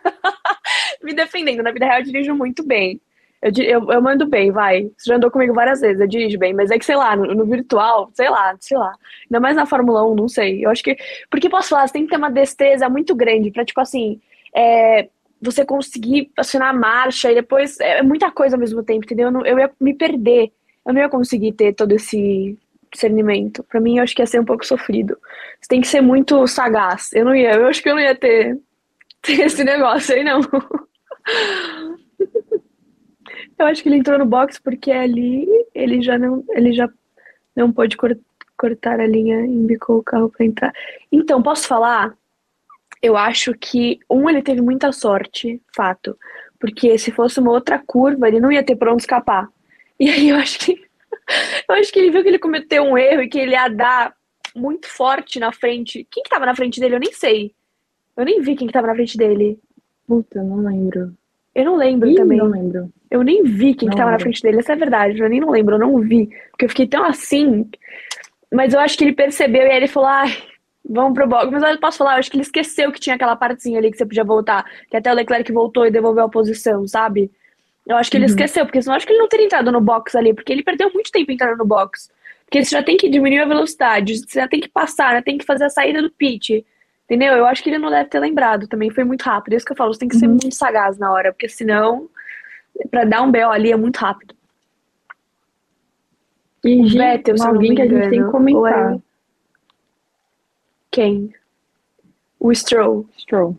[1.04, 3.00] Me defendendo, na vida real, eu dirijo muito bem.
[3.42, 4.84] Eu, eu, eu mando bem, vai.
[4.98, 6.54] Você já andou comigo várias vezes, eu dirijo bem.
[6.54, 8.94] Mas é que, sei lá, no, no virtual, sei lá, sei lá.
[9.26, 10.66] Ainda mais na Fórmula 1, não sei.
[10.66, 10.98] Eu acho que.
[11.30, 14.20] Porque posso falar, você tem que ter uma destreza muito grande pra, tipo assim.
[14.56, 15.08] é,
[15.40, 17.80] você conseguir acionar a marcha e depois.
[17.80, 19.28] É muita coisa ao mesmo tempo, entendeu?
[19.28, 20.52] Eu, não- eu ia me perder.
[20.86, 22.58] Eu não ia conseguir ter todo esse
[22.92, 23.64] discernimento.
[23.64, 25.18] Pra mim, eu acho que ia ser um pouco sofrido.
[25.62, 27.12] Você tem que ser muito sagaz.
[27.14, 28.58] Eu não ia, eu acho que eu não ia ter,
[29.22, 30.42] ter esse negócio aí, não.
[33.60, 36.88] Eu acho que ele entrou no box porque ali ele já não, ele já
[37.56, 38.18] não pôde cor-
[38.60, 40.74] Cortar a linha, embicou o carro pra entrar.
[41.12, 42.18] Então, posso falar?
[43.04, 46.18] Eu acho que, um, ele teve muita sorte, fato.
[46.60, 49.48] Porque se fosse uma outra curva, ele não ia ter pra onde escapar.
[50.00, 50.87] E aí eu acho que.
[51.68, 54.14] Eu acho que ele viu que ele cometeu um erro e que ele ia dar
[54.56, 56.08] muito forte na frente.
[56.10, 56.96] Quem que tava na frente dele?
[56.96, 57.54] Eu nem sei.
[58.16, 59.60] Eu nem vi quem que tava na frente dele.
[60.08, 61.14] Puta, não lembro.
[61.54, 62.38] Eu não lembro Ih, também.
[62.38, 62.92] Não lembro.
[63.10, 64.24] Eu nem vi quem que Não tava na lembro.
[64.24, 65.20] frente dele, essa é a verdade.
[65.20, 66.28] Eu nem não lembro, eu não vi.
[66.52, 67.70] Porque eu fiquei tão assim.
[68.54, 70.38] Mas eu acho que ele percebeu e aí ele falou, ai,
[70.88, 71.52] vamos pro box.
[71.52, 73.98] Mas eu posso falar, eu acho que ele esqueceu que tinha aquela partezinha ali que
[73.98, 74.66] você podia voltar.
[74.90, 77.32] Que até o Leclerc voltou e devolveu a posição, sabe?
[77.88, 78.30] Eu acho que ele Uhum.
[78.32, 80.64] esqueceu, porque senão eu acho que ele não teria entrado no box ali, porque ele
[80.64, 82.12] perdeu muito tempo entrando no box.
[82.46, 85.22] Porque você já tem que diminuir a velocidade, você já tem que passar, né?
[85.22, 86.66] tem que fazer a saída do pit.
[87.06, 87.34] Entendeu?
[87.34, 89.54] Eu acho que ele não deve ter lembrado também, foi muito rápido.
[89.54, 90.32] É isso que eu falo, você tem que ser Uhum.
[90.42, 92.10] muito sagaz na hora, porque senão,
[92.92, 94.36] pra dar um BO ali é muito rápido.
[96.66, 98.94] E O Vettel, alguém que a gente tem que comentar.
[98.96, 99.00] é-
[100.92, 101.34] Quem?
[102.40, 103.08] O Stroll.
[103.18, 103.58] Stroll.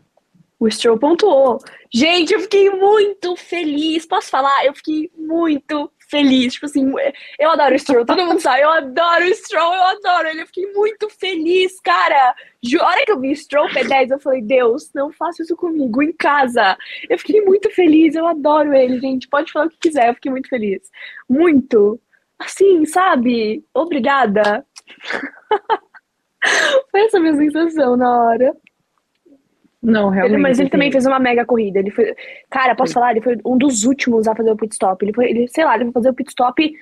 [0.61, 1.59] O Stroll pontuou.
[1.93, 4.05] Gente, eu fiquei muito feliz.
[4.07, 4.67] Posso falar?
[4.67, 6.55] Eu fiquei muito feliz.
[6.55, 6.93] Tipo assim,
[7.39, 8.05] eu adoro o Stroll.
[8.05, 10.43] Todo mundo sabe, eu adoro o Stroll, eu adoro ele.
[10.43, 12.35] Eu fiquei muito feliz, cara.
[12.81, 16.13] A hora que eu vi Stroll P10, eu falei, Deus, não faça isso comigo em
[16.13, 16.77] casa.
[17.09, 19.29] Eu fiquei muito feliz, eu adoro ele, gente.
[19.29, 20.91] Pode falar o que quiser, eu fiquei muito feliz.
[21.29, 22.01] Muito.
[22.39, 23.65] Assim, sabe?
[23.75, 24.65] Obrigada.
[26.91, 28.57] Foi essa minha sensação na hora.
[29.89, 30.41] Não, Ele- realmente.
[30.43, 31.79] mas ele assim, também fez uma mega corrida.
[31.79, 32.15] Ele foi,
[32.51, 32.95] cara, posso Sim.
[32.95, 35.05] falar, ele foi um dos últimos a fazer o pit stop.
[35.05, 36.73] Ele foi, ele, sei lá, ele foi fazer o pit stop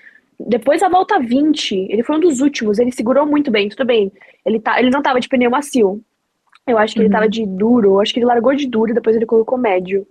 [0.41, 1.87] depois da volta 20.
[1.91, 2.79] Ele foi um dos últimos.
[2.79, 4.11] Ele segurou muito bem, tudo bem.
[4.45, 6.01] Ele tá, ele não tava de pneu macio.
[6.67, 7.13] Eu acho que ele Uhum.
[7.13, 7.91] tava de duro.
[7.93, 10.05] Eu acho que ele largou de duro e depois ele colocou médio.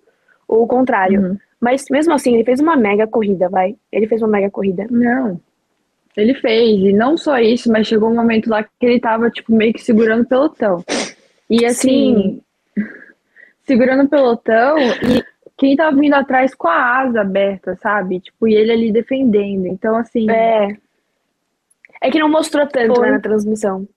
[0.47, 1.19] Ou o contrário.
[1.21, 1.37] Uhum.
[1.59, 3.75] Mas mesmo assim, ele fez uma mega corrida, vai.
[3.91, 4.85] Ele fez uma mega corrida.
[4.89, 5.39] Não.
[6.15, 9.51] Ele fez, e não só isso, mas chegou um momento lá que ele tava, tipo,
[9.53, 10.81] meio que segurando o pelotão.
[11.49, 12.41] E assim,
[13.65, 15.23] segurando o pelotão, e
[15.57, 18.19] quem tava vindo atrás com a asa aberta, sabe?
[18.19, 19.67] Tipo, e ele ali defendendo.
[19.67, 20.77] Então, assim, É.
[22.01, 23.87] É que não mostrou tanto, né, na transmissão.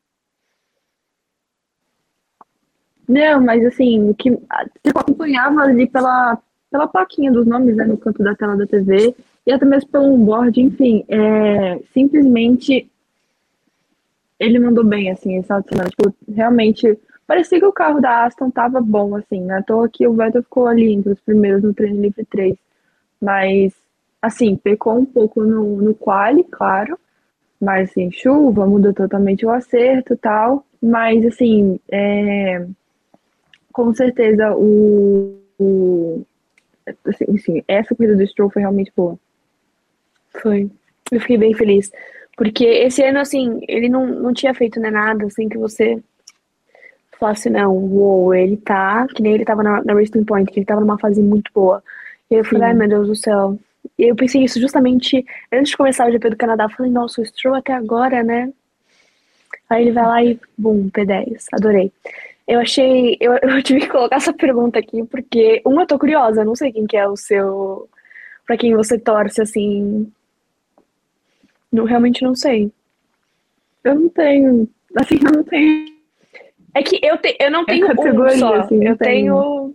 [3.09, 6.39] não, mas assim, o que tipo, acompanhava ali pela,
[6.71, 9.15] pela plaquinha dos nomes, né, no canto da tela da TV,
[9.47, 12.89] e até mesmo pelo onboard, enfim, é, simplesmente
[14.39, 15.91] ele mandou bem, assim, de semana.
[15.91, 19.63] Tipo, realmente, parecia que o carro da Aston tava bom, assim, né?
[19.67, 22.57] Toa que o Vettel ficou ali entre os primeiros no treino livre 3.
[23.21, 23.75] Mas,
[24.23, 26.99] assim, pecou um pouco no, no quali, claro.
[27.61, 30.65] Mas, assim, chuva, mudou totalmente o acerto e tal.
[30.83, 32.67] Mas, assim, é,
[33.73, 36.25] com certeza o, o
[37.05, 39.19] assim, assim, essa corrida do Stroll foi realmente boa.
[40.41, 40.71] Foi.
[41.13, 41.93] Eu fiquei bem feliz.
[42.39, 46.03] Porque esse ano, assim, ele não, não tinha feito né, nada, assim, que você
[47.19, 50.67] falasse, não, uou, ele tá, que nem ele tava na, na Racing Point, que ele
[50.67, 51.83] tava numa fase muito boa.
[52.31, 52.67] E eu falei, Sim.
[52.67, 53.59] ai meu Deus do céu.
[53.99, 56.65] E eu pensei isso justamente antes de começar o GP do Canadá.
[56.65, 58.53] Eu falei, nossa, o Stroll até agora, né?
[59.69, 61.47] Aí ele vai lá e, bum, P10.
[61.53, 61.93] Adorei.
[62.47, 66.45] Eu achei, eu, eu tive que colocar essa pergunta aqui, porque, uma, eu tô curiosa,
[66.45, 67.89] não sei quem que é o seu,
[68.47, 70.11] pra quem você torce, assim,
[71.71, 72.73] não, realmente não sei.
[73.85, 75.98] Eu não tenho, assim, eu não tenho.
[76.75, 78.55] É que eu, te, eu não É tenho um categoria, só.
[78.55, 79.75] assim, eu tenho.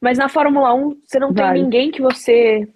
[0.00, 1.64] Mas na Fórmula 1, você não tem Vários.
[1.64, 2.68] ninguém que você.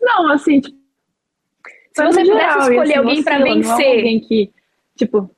[0.00, 0.76] Não, assim, tipo,
[1.94, 3.86] Se você pudesse geral, escolher assim, alguém não é vencer.
[3.96, 4.52] alguém que,
[4.96, 5.30] tipo,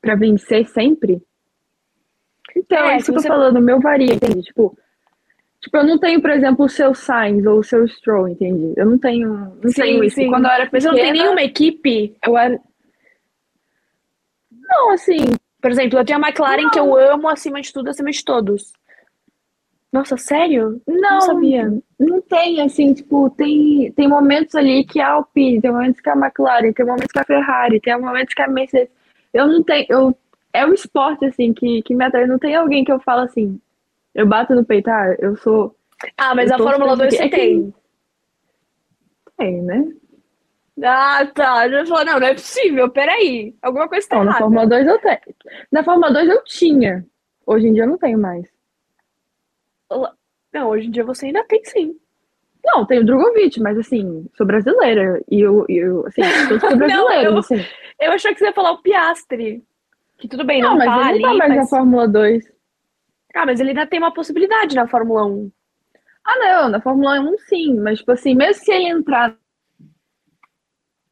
[0.00, 1.22] pra vencer sempre?
[2.56, 4.42] Então, É, é isso que eu você- tô falando, o meu varia, entende?
[4.42, 4.76] Tipo,
[5.64, 8.74] tipo, eu não tenho, por exemplo, o seu Sainz ou o seu Stroll, entende?
[8.76, 9.28] Eu não tenho,
[9.62, 10.16] não Sim, tenho isso.
[10.16, 10.28] sim.
[10.28, 12.16] Quando eu era Mas você não tem pequena, nenhuma equipe.
[12.26, 12.60] eu era...
[14.50, 15.16] Não, assim,
[15.60, 18.72] Por exemplo, eu tenho a McLaren que eu amo acima de tudo, acima de todos.
[19.90, 20.82] Nossa, sério?
[20.86, 21.72] não, sabia.
[21.98, 26.08] não tem, assim, tipo, tem, tem momentos ali que é a Alpine, tem momentos que
[26.08, 28.92] é a McLaren, tem momentos que é a Ferrari, tem momentos que é a Mercedes.
[29.32, 30.18] Eu não tenho, eu,
[30.52, 32.26] é o esporte, assim, que, que me atrai.
[32.26, 33.60] Não tem alguém que eu falo assim,
[34.14, 35.76] eu bato no peito, ah, eu sou,
[36.16, 37.24] Ah, mas Eu a Fórmula 2 pensando você.
[37.24, 37.74] É que- tem.
[39.38, 39.92] tem, né?
[40.82, 41.68] Ah, tá.
[41.68, 42.90] Eu falei, não, não é possível.
[42.90, 43.54] Peraí.
[43.62, 44.44] Alguma coisa tá Não, na errada.
[44.44, 45.18] Fórmula 2 eu tenho.
[45.70, 47.06] Na Fórmula 2 eu tinha.
[47.46, 48.46] Hoje em dia eu não tenho mais.
[50.52, 51.96] Não, hoje em dia você ainda tem sim.
[52.64, 55.22] Não, tenho o Drogovic, mas assim, sou brasileira.
[55.30, 57.56] E eu, eu assim, todos são Não, brasileiros, eu- assim.
[58.00, 59.62] Eu achei que você ia falar o Piastri.
[60.16, 61.70] Que tudo bem, não, Não, mas tá ele ali, não tá mais na mas...
[61.70, 62.53] Fórmula 2.
[63.34, 65.50] Ah, mas ele ainda tem uma possibilidade na Fórmula 1.
[66.24, 69.36] Ah, não, na Fórmula 1 sim, mas tipo assim, mesmo se ele entrar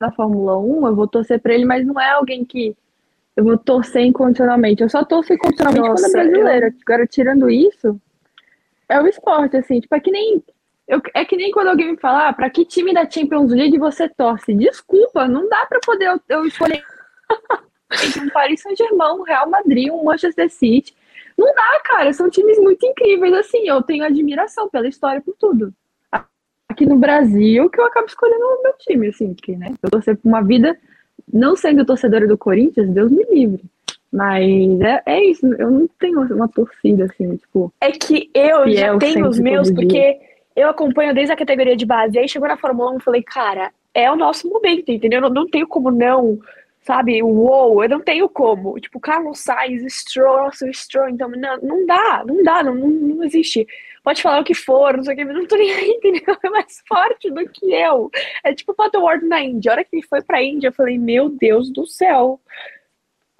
[0.01, 2.77] na Fórmula 1, eu vou torcer pra ele, mas não é alguém que
[3.37, 4.83] eu vou torcer incondicionalmente.
[4.83, 6.67] Eu só torço incondicionalmente Nossa, quando é brasileira.
[6.67, 6.75] Eu...
[6.83, 8.01] Agora, tirando isso,
[8.89, 10.43] é o esporte, assim, tipo, é que nem.
[10.87, 13.79] Eu, é que nem quando alguém me fala, ah, pra que time da Champions League
[13.79, 14.53] você torce?
[14.53, 16.83] Desculpa, não dá pra poder eu, eu escolher
[18.21, 20.95] um Paris Saint-Germain, um Real Madrid, um Manchester City.
[21.42, 25.74] Não dá, cara, são times muito incríveis, assim, eu tenho admiração pela história, por tudo.
[26.68, 30.16] Aqui no Brasil, que eu acabo escolhendo o meu time, assim, porque, né, eu torcer
[30.16, 30.78] por uma vida,
[31.33, 33.64] não sendo torcedora do Corinthians, Deus me livre.
[34.12, 37.72] Mas é, é isso, eu não tenho uma torcida, assim, tipo.
[37.81, 40.20] É que eu já tenho os meus, porque
[40.55, 42.18] eu acompanho desde a categoria de base.
[42.18, 45.18] Aí chegou na Fórmula 1 e falei, cara, é o nosso momento, entendeu?
[45.18, 46.38] Eu não, não tenho como não
[46.83, 47.23] sabe?
[47.23, 48.79] Uou, eu não tenho como.
[48.79, 53.25] Tipo, Carlos Sainz, Stroll, nossa, Stroll, então, não, não dá, não dá, não, não, não
[53.25, 53.66] existe.
[54.03, 56.37] Pode falar o que for, não sei o que, mas não tô nem aí, entendeu?
[56.42, 58.11] É mais forte do que eu.
[58.45, 59.71] É tipo o Pato Ward na Índia.
[59.71, 62.40] A hora que ele foi pra Índia, eu falei, meu Deus do céu.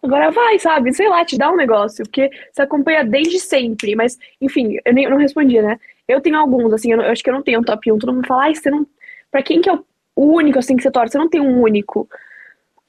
[0.03, 0.93] Agora vai, sabe?
[0.93, 3.95] Sei lá, te dá um negócio, porque você acompanha desde sempre.
[3.97, 5.79] Mas, enfim, eu nem eu não respondi, né?
[6.09, 7.99] Eu tenho alguns, assim, eu, eu, acho que eu não tenho um top 1.
[7.99, 8.87] Todo mundo fala, ai, você não.
[9.31, 9.85] Pra quem que é o
[10.17, 11.13] único, assim, que você torce?
[11.13, 12.09] Você não tem um único.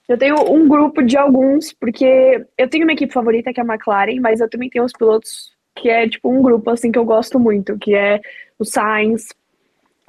[0.08, 3.66] Eu tenho um grupo de alguns, porque eu tenho uma equipe favorita, que é a
[3.66, 7.06] McLaren, mas eu também tenho os pilotos que é tipo um grupo assim que eu
[7.06, 8.22] gosto muito, que é
[8.60, 9.30] o Sainz.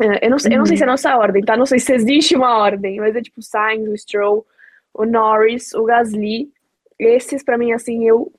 [0.00, 1.56] É, eu não, eu não sei se é nossa ordem, tá?
[1.56, 4.46] Não sei se existe uma ordem, mas é tipo o Sainz, o Stroll,
[4.92, 6.50] o Norris, o Gasly.
[6.98, 8.32] Esses, para mim, assim, eu,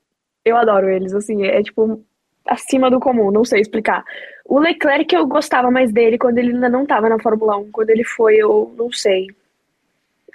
[0.44, 2.02] eu adoro eles, assim, é tipo
[2.46, 4.04] acima do comum, não sei explicar.
[4.44, 7.90] O Leclerc eu gostava mais dele quando ele ainda não tava na Fórmula 1, quando
[7.90, 9.26] ele foi, eu não sei.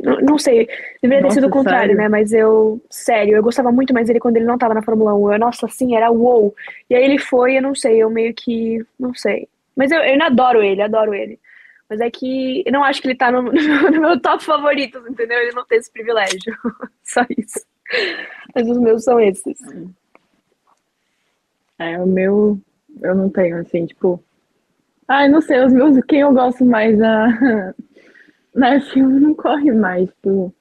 [0.03, 0.67] Não, não sei,
[1.01, 1.97] deveria nossa, ter sido o contrário, sério?
[1.97, 2.09] né?
[2.09, 5.33] Mas eu, sério, eu gostava muito mais dele quando ele não tava na Fórmula 1.
[5.33, 6.55] Eu, nossa, assim, era uou.
[6.89, 8.83] E aí ele foi, eu não sei, eu meio que.
[8.99, 9.47] Não sei.
[9.75, 11.39] Mas eu, eu ainda adoro ele, adoro ele.
[11.89, 13.43] Mas é que eu não acho que ele tá no,
[13.91, 15.39] no meu top favoritos, entendeu?
[15.39, 16.55] Ele não tem esse privilégio.
[17.03, 17.65] Só isso.
[18.55, 19.57] Mas os meus são esses.
[21.77, 22.59] É, o meu
[23.01, 24.23] eu não tenho, assim, tipo.
[25.07, 26.97] Ai, não sei, os meus, quem eu gosto mais
[28.55, 30.53] a, na F1 não corre mais, tipo.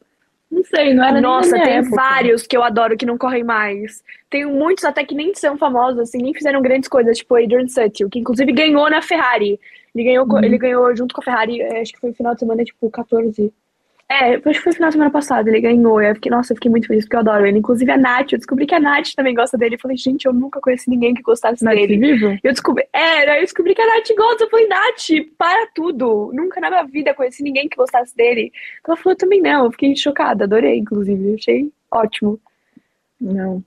[0.51, 1.95] Não sei, não era Nossa, tem época.
[1.95, 4.03] vários que eu adoro que não correm mais.
[4.29, 7.69] Tem muitos até que nem são famosos, assim, nem fizeram grandes coisas, tipo o Adrian
[7.69, 9.61] Sutil, que inclusive ganhou na Ferrari.
[9.95, 10.43] Ele ganhou, uhum.
[10.43, 12.91] ele ganhou junto com a Ferrari, é, acho que foi no final de semana, tipo,
[12.91, 13.53] 14,
[14.11, 16.03] é, acho que foi final da semana passada, ele ganhou.
[16.03, 17.59] Eu fiquei, nossa, eu fiquei muito feliz porque eu adoro ele.
[17.59, 19.77] Inclusive a Nath, eu descobri que a Nath também gosta dele.
[19.77, 21.97] Eu falei, gente, eu nunca conheci ninguém que gostasse Nath dele.
[21.97, 22.37] Vivo?
[22.43, 24.43] Eu descobri, é, eu descobri que a Nath gosta.
[24.43, 26.33] Eu falei, Nath, para tudo.
[26.35, 28.53] Nunca na minha vida conheci ninguém que gostasse dele.
[28.85, 31.37] Ela falou também não, eu fiquei chocada, adorei, inclusive.
[31.37, 32.41] Achei ótimo.
[33.21, 33.63] Não.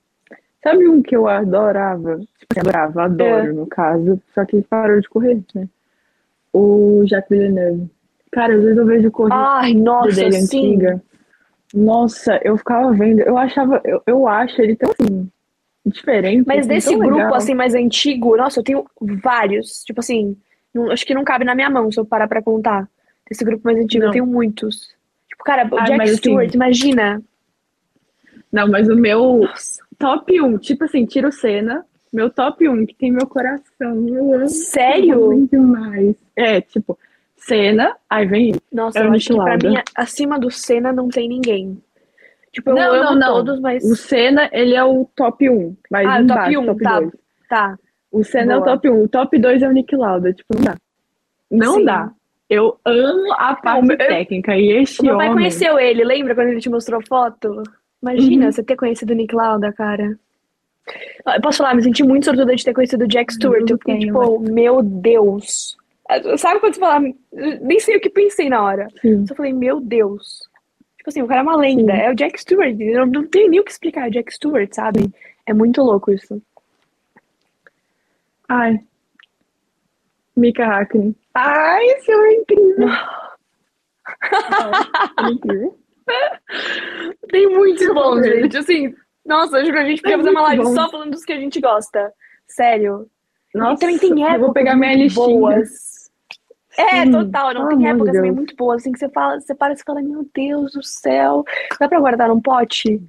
[0.62, 2.20] Sabe um que eu adorava?
[2.40, 3.54] Tipo, adorava, adoro, é.
[3.54, 5.70] no caso, só que parou de correr, né?
[6.52, 7.90] O Jacques Villeneuve.
[8.34, 10.74] Cara, às vezes eu vejo corrida Ai, nossa, dele sim.
[10.74, 11.04] antiga.
[11.74, 15.30] Nossa, eu ficava vendo, eu achava, eu, eu acho ele tão assim,
[15.86, 16.44] diferente.
[16.48, 17.36] Mas assim, desse grupo, legal.
[17.36, 18.86] assim, mais antigo, nossa, eu tenho
[19.24, 19.84] vários.
[19.84, 20.36] Tipo assim,
[20.74, 22.90] não, acho que não cabe na minha mão se eu parar pra contar.
[23.30, 24.10] Desse grupo mais antigo, não.
[24.10, 24.90] eu tenho muitos.
[25.30, 27.22] Tipo, cara, o Ai, Jack assim, Stewart, imagina.
[28.52, 29.48] Não, mas o meu
[29.98, 34.08] top 1, tipo assim, tira o Senna, meu top 1, que tem meu coração.
[34.08, 35.48] Eu amo Sério?
[35.52, 36.16] demais.
[36.36, 36.98] É, tipo,
[37.46, 41.82] Senna, aí vem Nossa, eu acho que pra mim, acima do Senna não tem ninguém.
[42.52, 43.34] Tipo, eu Não, amo não, não.
[43.34, 43.84] todos, mas.
[43.84, 47.00] O Senna, ele é o top 1, mas Ah, o embaixo, top 1, top tá.
[47.00, 47.12] 2.
[47.50, 47.80] Tá.
[48.12, 48.72] O Senna é o Boa.
[48.74, 50.78] top 1, o top 2 é o Nick Lauda, tipo, não dá.
[51.50, 51.86] Não Sim.
[51.86, 52.12] dá.
[52.50, 55.40] Eu amo a parte eu- técnica e este O meu pai homem...
[55.40, 57.64] conheceu ele, lembra quando ele te mostrou foto?
[58.02, 58.52] Imagina Uhum.
[58.52, 60.18] você ter conhecido o Nick Lauda, cara.
[61.34, 63.68] Eu posso falar, me senti muito sortuda de ter conhecido o Jack Stewart.
[63.70, 65.76] Eu fiquei tenho, tipo, meu Deus.
[66.38, 67.06] Sabe quando você fala,
[67.62, 68.88] nem sei o que pensei na hora.
[69.02, 69.26] Sim.
[69.26, 70.40] Só falei, meu Deus.
[70.98, 71.94] Tipo assim, o cara é uma lenda.
[71.94, 72.00] Sim.
[72.02, 72.76] É o Jack Stewart.
[72.80, 74.06] Eu não tenho nem o que explicar.
[74.06, 75.12] É o Jack Stewart, sabe?
[75.46, 76.42] É muito louco isso.
[78.50, 78.80] Ai.
[80.36, 81.16] Mika Hakkinen.
[81.36, 82.88] Ai, homem é incrível.
[82.88, 85.78] Não, é incrível.
[87.32, 88.42] Tem bons, Super.
[88.42, 88.58] gente.
[88.58, 88.94] Assim,
[89.26, 90.76] nossa, eu juro, a gente podia É fazer uma muito live bom.
[90.76, 92.12] só falando dos que a gente gosta.
[92.48, 93.08] Sério.
[93.56, 95.40] Nossa, e também tem épocas eu vou pegar minha muito listinha.
[95.40, 95.93] boas.
[96.78, 97.54] É, total.
[97.54, 98.36] Não pelo tem épocas também Deus.
[98.36, 101.44] muito boas, assim, que você fala, você para e fala, meu Deus do céu.
[101.80, 103.02] Dá pra guardar num pote?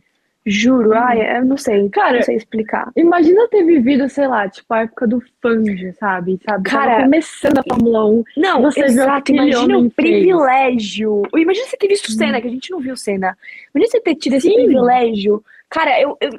[0.46, 0.92] Juro.
[0.94, 1.88] Ai, eu não sei.
[1.88, 2.90] Cara, não sei explicar.
[2.94, 6.38] Imagina ter vivido, sei lá, tipo, a época do Fangio, sabe?
[6.38, 6.38] sabe?
[6.44, 8.24] Tava Cara, começando a Fórmula 1.
[8.36, 9.32] Não, exato.
[9.32, 11.22] Imagina o privilégio.
[11.34, 13.36] Imagina você ter visto o Senna, que a gente não viu o Senna.
[13.74, 14.54] Imagina você ter tido esse Sim.
[14.54, 15.42] privilégio.
[15.70, 16.38] Cara, eu, eu,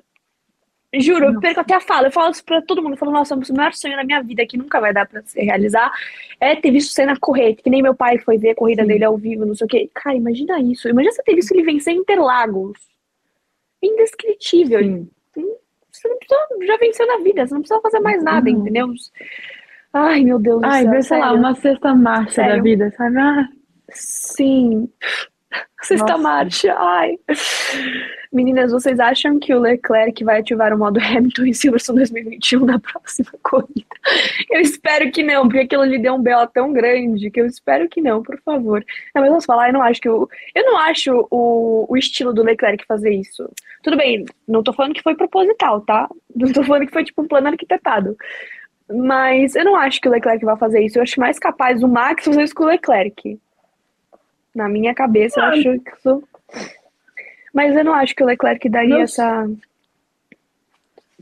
[0.99, 2.07] Juro, eu perco até a fala.
[2.07, 2.93] Eu falo isso pra todo mundo.
[2.93, 5.39] Eu falo, nossa, o maior sonho da minha vida que nunca vai dar pra se
[5.41, 5.91] realizar
[6.39, 8.87] é ter visto cena correr, que nem meu pai foi ver a corrida Sim.
[8.87, 9.89] dele ao vivo, não sei o quê.
[9.93, 10.87] Cara, imagina isso.
[10.89, 12.77] Imagina você ter visto ele vencer Interlagos.
[13.81, 14.79] Indescritível.
[14.79, 15.09] Sim.
[15.91, 18.59] Você não precisa, já venceu na vida, você não precisa fazer mais nada, Não.
[18.59, 18.87] entendeu?
[19.93, 22.63] Ai, meu Deus do Ai, céu, vê, sei lá, uma sexta marcha da Sério.
[22.63, 23.17] vida, sabe?
[23.17, 23.47] Ah,
[23.91, 24.89] Sim.
[25.85, 27.17] Sexta marcha, ai.
[28.33, 32.79] Meninas, vocês acham que o Leclerc vai ativar o modo Hamilton em Silverstone 2021 na
[32.79, 33.85] próxima corrida?
[34.49, 37.87] Eu espero que não, porque aquilo lhe deu um BO tão grande que eu espero
[37.87, 38.83] que não, por favor.
[39.13, 40.27] Não, mas vamos falar, eu não acho que o.
[40.53, 43.49] Eu não acho o, o estilo do Leclerc fazer isso.
[43.83, 46.09] Tudo bem, não tô falando que foi proposital, tá?
[46.35, 48.17] Não tô falando que foi tipo um plano arquitetado.
[48.89, 50.97] Mas eu não acho que o Leclerc vai fazer isso.
[50.97, 53.39] Eu acho mais capaz o Max fazer isso com o Leclerc.
[54.55, 56.23] Na minha cabeça, eu acho que isso.
[57.53, 59.49] Mas eu não acho que o Leclerc daria Não essa.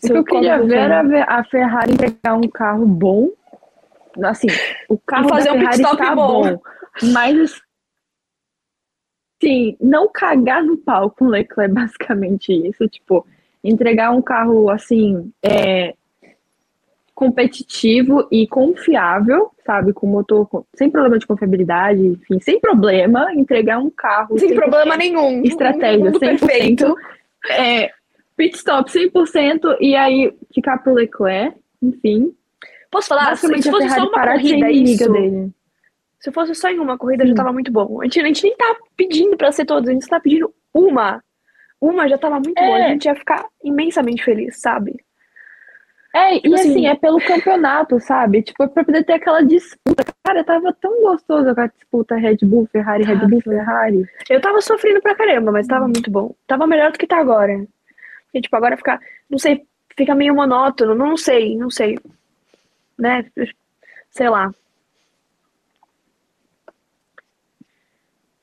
[0.03, 3.31] O que eu queria ver era a Ferrari entregar um carro bom.
[4.23, 4.47] Assim,
[4.87, 6.43] o carro fazer da um pit Ferrari está bom.
[6.43, 6.61] bom.
[7.11, 7.61] Mas,
[9.41, 12.87] assim, não cagar no pau com o Leclerc, basicamente isso.
[12.87, 13.25] Tipo,
[13.63, 15.95] entregar um carro, assim, é,
[17.13, 19.93] competitivo e confiável, sabe?
[19.93, 23.33] Com motor, com- sem problema de confiabilidade, enfim, sem problema.
[23.33, 25.43] Entregar um carro Sem 100% problema nenhum.
[25.43, 26.39] estratégia, Mundo 100%.
[26.39, 26.95] perfeito.
[27.51, 27.91] É,
[28.35, 32.33] pit stop 100% e aí ficar pro Leclerc, enfim.
[32.89, 33.35] Posso falar?
[33.37, 35.11] Se Basicamente se a fosse só uma corrida, inimiga isso.
[35.11, 35.51] dele.
[36.19, 37.35] Se fosse só em uma corrida, já Sim.
[37.35, 37.99] tava muito bom.
[38.01, 41.21] A gente, a gente nem tá pedindo pra ser todos, a gente tá pedindo uma.
[41.81, 42.65] Uma já tava muito É.
[42.65, 42.75] bom.
[42.75, 44.95] A gente ia ficar imensamente feliz, sabe?
[46.15, 48.43] É, Tipo e assim, assim- é pelo campeonato, sabe?
[48.43, 50.03] Tipo, é pra poder ter aquela disputa.
[50.23, 53.41] Cara, tava tão gostoso aquela disputa Red Bull, Ferrari, Red Bull.
[53.41, 54.05] Ferrari.
[54.29, 56.35] Eu tava sofrendo pra caramba, mas tava muito bom.
[56.45, 57.65] Tava melhor do que tá agora.
[58.25, 58.99] Porque, tipo, agora fica,
[59.29, 59.65] não sei,
[59.97, 61.97] fica meio monótono, não sei, não sei.
[62.97, 63.25] Né?
[64.11, 64.51] Sei lá.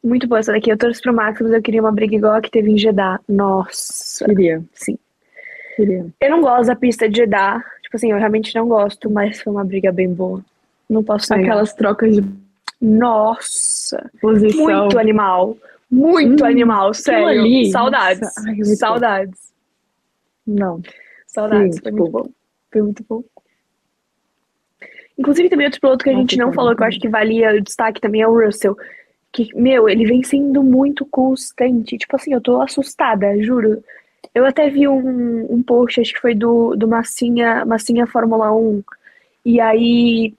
[0.02, 0.70] Muito boa essa daqui.
[0.70, 3.20] Eu torço pro Max, mas eu queria uma briga igual a que teve em Jeddah.
[3.28, 4.98] Nossa, Queria, sim.
[6.20, 7.62] Eu não gosto da pista de Jeddah.
[7.82, 10.42] Tipo assim, eu realmente não gosto, mas foi uma briga bem boa.
[10.88, 11.44] Não posso negar.
[11.52, 12.24] Aquelas trocas de
[12.80, 14.64] Nossa, posição.
[14.82, 15.56] muito animal.
[15.90, 17.26] Muito Hum, animal, sério.
[17.40, 18.30] ali, Saudades.
[18.46, 18.64] ai, bom.
[18.64, 19.52] Saudades.
[20.46, 20.80] Não.
[21.26, 21.76] Saudades.
[21.76, 22.30] Sim, foi tipo- muito bom.
[22.72, 23.24] Foi muito bom.
[25.18, 27.60] Inclusive, também outro piloto que a gente não falou, que eu acho que valia o
[27.60, 28.76] destaque também é o Russell.
[29.32, 31.98] Que, meu, ele vem sendo muito constante.
[31.98, 33.82] Tipo assim, eu tô assustada, juro.
[34.34, 38.82] Eu até vi um, um post, acho que foi do, do Massinha, Massinha Fórmula 1.
[39.44, 40.34] E aí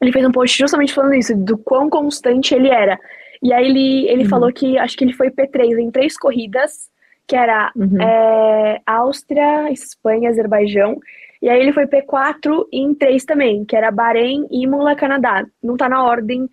[0.00, 2.98] ele fez um post justamente falando isso, do quão constante ele era.
[3.42, 4.28] E aí ele, ele Uhum.
[4.28, 6.88] falou que acho que ele foi P3 em três corridas,
[7.26, 8.00] que era Uhum.
[8.00, 10.98] é, Áustria, Espanha, Azerbaijão.
[11.40, 15.44] E aí ele foi P4 em três também, que era Bahrein, Imola, Canadá.
[15.60, 16.48] Não tá na ordem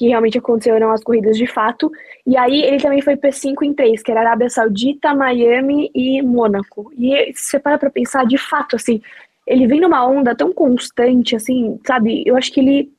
[0.00, 1.92] que realmente aconteceram as corridas de fato.
[2.26, 6.90] E aí ele também foi P5 em três, que era Arábia Saudita, Miami e Mônaco.
[6.96, 9.02] E se você para pra pensar, de fato, assim,
[9.46, 12.22] ele vem numa onda tão constante, assim, sabe?
[12.24, 12.90] Eu acho que ele,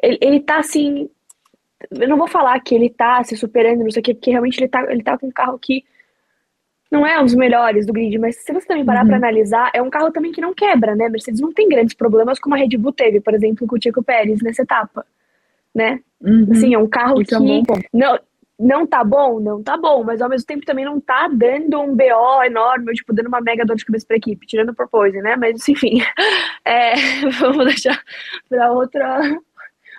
[0.00, 1.10] ele, ele tá assim.
[1.90, 4.56] Eu não vou falar que ele tá se superando, não sei o quê, porque realmente
[4.60, 5.84] ele tá, ele tá com um carro que
[6.92, 9.08] não é um dos melhores do grid, mas se você também parar Uhum.
[9.08, 11.08] pra analisar, é um carro também que não quebra, né?
[11.08, 14.00] Mercedes não tem grandes problemas como a Red Bull teve, por exemplo, com o Chico
[14.00, 15.04] Pérez nessa etapa,
[15.74, 16.00] né?
[16.20, 16.46] Uhum.
[16.50, 17.62] Assim, é um carro Isso que é um
[17.92, 18.18] não,
[18.58, 21.94] não tá bom, não tá bom, mas ao mesmo tempo também não tá dando um
[21.94, 25.36] BO enorme, tipo, dando uma mega dor de cabeça pra equipe, tirando o propose, né?
[25.36, 26.00] Mas enfim,
[26.64, 26.94] é,
[27.40, 28.00] vamos deixar
[28.48, 29.38] pra outra,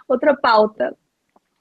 [0.07, 0.95] outra pauta.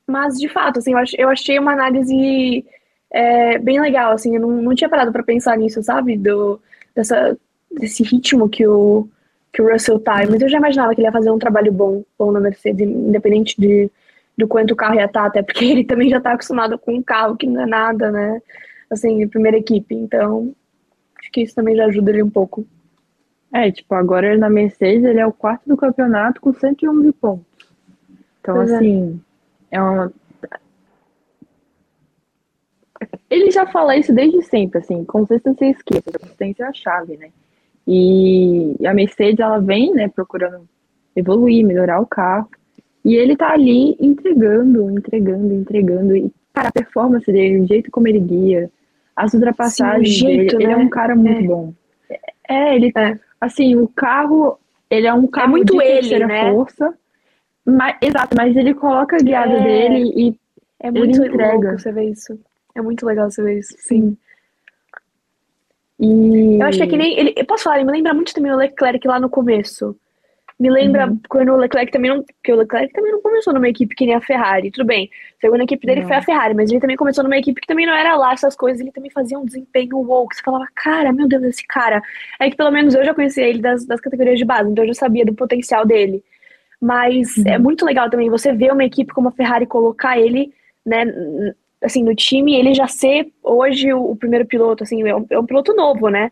[0.06, 2.64] Mas de fato, assim, eu, ach- eu achei uma análise
[3.10, 6.16] é, bem legal, assim, eu não, não tinha parado pra pensar nisso, sabe?
[6.16, 6.60] Do,
[6.94, 7.36] dessa,
[7.70, 9.08] desse ritmo que o,
[9.52, 12.04] que o Russell tá, mas eu já imaginava que ele ia fazer um trabalho bom,
[12.18, 13.90] bom na Mercedes, independente de
[14.36, 17.02] do quanto o carro ia estar, até porque ele também já está acostumado com um
[17.02, 18.40] carro que não é nada, né?
[18.90, 19.94] Assim, primeira equipe.
[19.94, 20.54] Então,
[21.18, 22.66] acho que isso também já ajuda ele um pouco.
[23.52, 27.46] É, tipo, agora ele na Mercedes, ele é o quarto do campeonato com 111 pontos.
[28.40, 28.76] Então, Pois é.
[28.76, 29.20] assim,
[29.70, 30.12] é uma.
[33.30, 37.30] Ele já fala isso desde sempre, assim, consistência é seja, consistência é a chave, né?
[37.86, 40.68] E a Mercedes, ela vem, né, procurando
[41.14, 42.48] evoluir, melhorar o carro.
[43.04, 46.16] E ele tá ali entregando, entregando, entregando.
[46.16, 48.70] E, cara, a performance dele, o jeito como ele guia,
[49.14, 50.84] as ultrapassagens Sim, jeito, dele, ele é né?
[50.84, 51.46] um cara muito É.
[51.46, 51.74] bom.
[52.48, 53.18] É, ele É.
[53.40, 56.50] Assim, o carro, ele é um carro muito de ele, terceira né?
[56.50, 56.94] força.
[57.66, 59.62] Mas, exato, mas ele coloca a guiada É.
[59.62, 60.38] dele e
[60.80, 61.52] É Ele muito entrega.
[61.70, 62.38] louco você ver isso.
[62.74, 63.74] É muito legal você ver isso.
[63.78, 64.16] Sim.
[65.98, 66.58] E...
[66.60, 67.18] Eu acho que é que nem.
[67.18, 69.96] Ele, eu posso falar, ele me lembra muito também o Leclerc lá no começo.
[70.58, 71.18] Me lembra uhum.
[71.28, 72.22] quando o Leclerc também não.
[72.22, 74.70] Porque o Leclerc também não começou numa equipe que nem a Ferrari.
[74.70, 75.10] Tudo bem.
[75.38, 76.08] A segunda equipe dele não.
[76.08, 78.54] foi a Ferrari, mas ele também começou numa equipe que também não era lá essas
[78.54, 78.80] coisas.
[78.80, 80.28] Ele também fazia um desempenho wow.
[80.28, 82.00] Que você falava, cara, meu Deus, esse cara.
[82.40, 84.88] É que pelo menos eu já conhecia ele das, das categorias de base, então eu
[84.88, 86.22] já sabia do potencial dele.
[86.80, 87.44] Mas uhum.
[87.46, 90.52] é muito legal também você ver uma equipe como a Ferrari colocar ele,
[90.84, 91.04] né,
[91.82, 95.38] assim, no time, ele já ser hoje o, o primeiro piloto, assim, é um, é
[95.38, 96.30] um, piloto novo, né?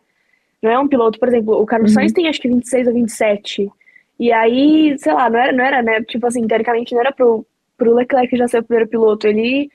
[0.63, 1.95] Não é um piloto, por exemplo, o Carlos uhum.
[1.97, 3.71] Sainz tem acho que 26 ou 27.
[4.19, 6.03] E aí, sei lá, não era, não era, né?
[6.03, 7.45] Tipo assim, teoricamente não era pro,
[7.77, 9.27] pro Leclerc já ser o primeiro piloto.
[9.27, 9.71] Ele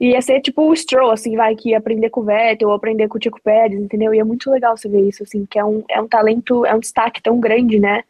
[0.00, 3.06] ia ser tipo o Stroll, assim, vai, que ia aprender com o Vettel ou aprender
[3.08, 4.12] com o Tico Pérez, entendeu?
[4.12, 6.74] E é muito legal você ver isso, assim, que é um, é um talento, é
[6.74, 8.02] um destaque tão grande, né?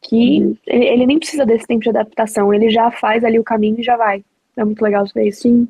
[0.00, 0.56] Que uhum.
[0.66, 3.82] ele, ele, nem precisa desse tempo de adaptação, ele já faz ali o caminho e
[3.82, 4.24] já vai.
[4.56, 5.42] É muito legal você ver isso.
[5.42, 5.68] Sim.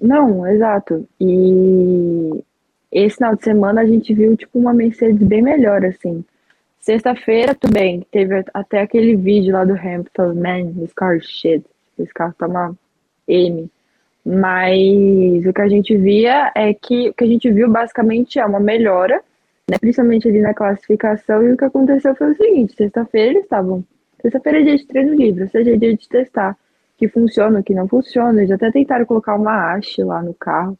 [0.00, 1.06] Não, exato.
[1.20, 2.42] E
[2.90, 6.24] esse final de semana a gente viu, tipo, uma Mercedes bem melhor, assim.
[6.80, 8.06] Sexta-feira, tudo bem.
[8.10, 11.62] Teve até aquele vídeo lá do Hamilton, man, this car shit.
[11.98, 12.74] Esse carro tá uma
[13.28, 13.70] M.
[14.24, 18.46] Mas o que a gente via é que o que a gente viu basicamente é
[18.46, 19.22] uma melhora,
[19.70, 19.76] né?
[19.78, 21.42] Principalmente ali na classificação.
[21.42, 23.84] E o que aconteceu foi o seguinte: sexta-feira eles estavam.
[24.22, 26.56] Sexta-feira é dia de treino livre, ou seja, é dia de testar
[26.96, 28.40] que funciona, que não funciona.
[28.40, 30.78] Eles até tentaram colocar uma haste lá no carro.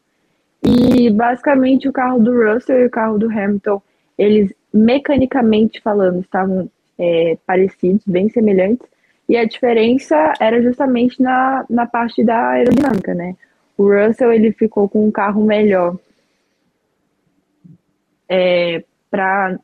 [0.63, 3.81] E basicamente o carro do Russell e o carro do Hamilton,
[4.17, 8.87] eles mecanicamente falando estavam é, parecidos, bem semelhantes.
[9.27, 13.35] E a diferença era justamente na, na parte da aerodinâmica, né?
[13.77, 15.97] O Russell ele ficou com um carro melhor
[18.27, 19.59] é, para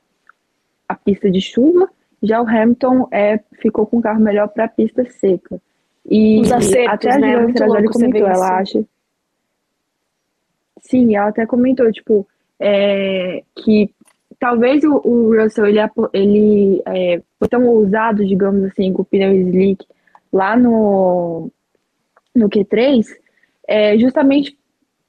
[0.87, 1.89] a pista de chuva,
[2.21, 5.61] já o Hamilton é, ficou com um carro melhor para a pista seca.
[6.09, 7.33] E Os acertos, até a né?
[7.33, 8.85] Juliana comentou, ela acha.
[10.81, 12.27] Sim, ela até comentou, tipo,
[12.59, 13.89] é, que
[14.39, 15.79] talvez o, o Russell ele,
[16.13, 19.85] ele é, foi tão ousado, digamos assim, com o pneu slick
[20.31, 21.51] lá no,
[22.35, 23.05] no Q3,
[23.67, 24.57] é, justamente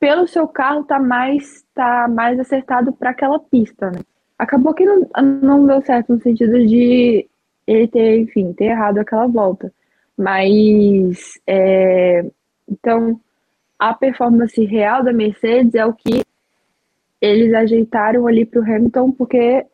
[0.00, 4.00] pelo seu carro tá mais, tá mais acertado para aquela pista, né?
[4.38, 5.08] Acabou que não,
[5.42, 7.28] não deu certo no sentido de
[7.66, 9.72] ele ter, enfim, ter errado aquela volta.
[10.16, 12.24] Mas, é,
[12.68, 13.20] então,
[13.78, 16.22] a performance real da Mercedes é o que
[17.20, 19.66] eles ajeitaram ali para o Hamilton, porque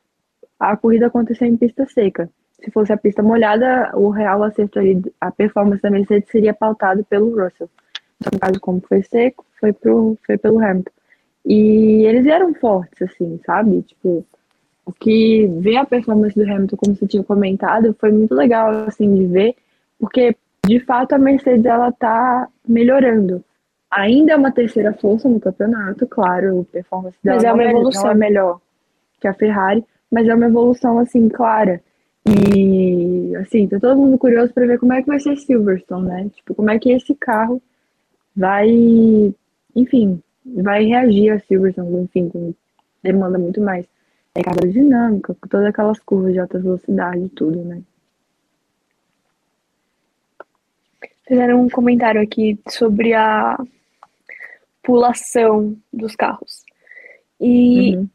[0.58, 2.28] a corrida aconteceu em pista seca.
[2.60, 7.04] Se fosse a pista molhada, o real acerto ali, a performance da Mercedes seria pautado
[7.04, 7.68] pelo Russell.
[8.20, 10.90] Então, no caso, como foi seco, foi, pro, foi pelo Hamilton.
[11.44, 13.82] E eles eram fortes, assim, sabe?
[13.82, 14.24] Tipo,
[14.86, 19.14] o que ver a performance do Hamilton, como você tinha comentado, foi muito legal, assim,
[19.14, 19.56] de ver
[19.98, 20.36] porque,
[20.66, 23.44] de fato, a Mercedes ela tá melhorando.
[23.96, 27.70] Ainda é uma terceira força no campeonato, claro, a performance dela mas é uma não,
[27.70, 28.10] evolução.
[28.10, 28.60] é melhor
[29.20, 31.80] que a Ferrari, mas é uma evolução, assim, clara.
[32.26, 36.30] E, assim, tá todo mundo curioso para ver como é que vai ser Silverstone, né?
[36.34, 37.62] Tipo, como é que esse carro
[38.34, 38.68] vai,
[39.76, 42.54] enfim, vai reagir a Silverstone, enfim, com
[43.02, 43.86] demanda muito mais
[44.34, 47.82] é carga dinâmica, com todas aquelas curvas de alta velocidade e tudo, né?
[51.26, 53.58] fizeram um comentário aqui sobre a
[54.84, 56.62] pulação dos carros.
[57.40, 58.08] E uhum.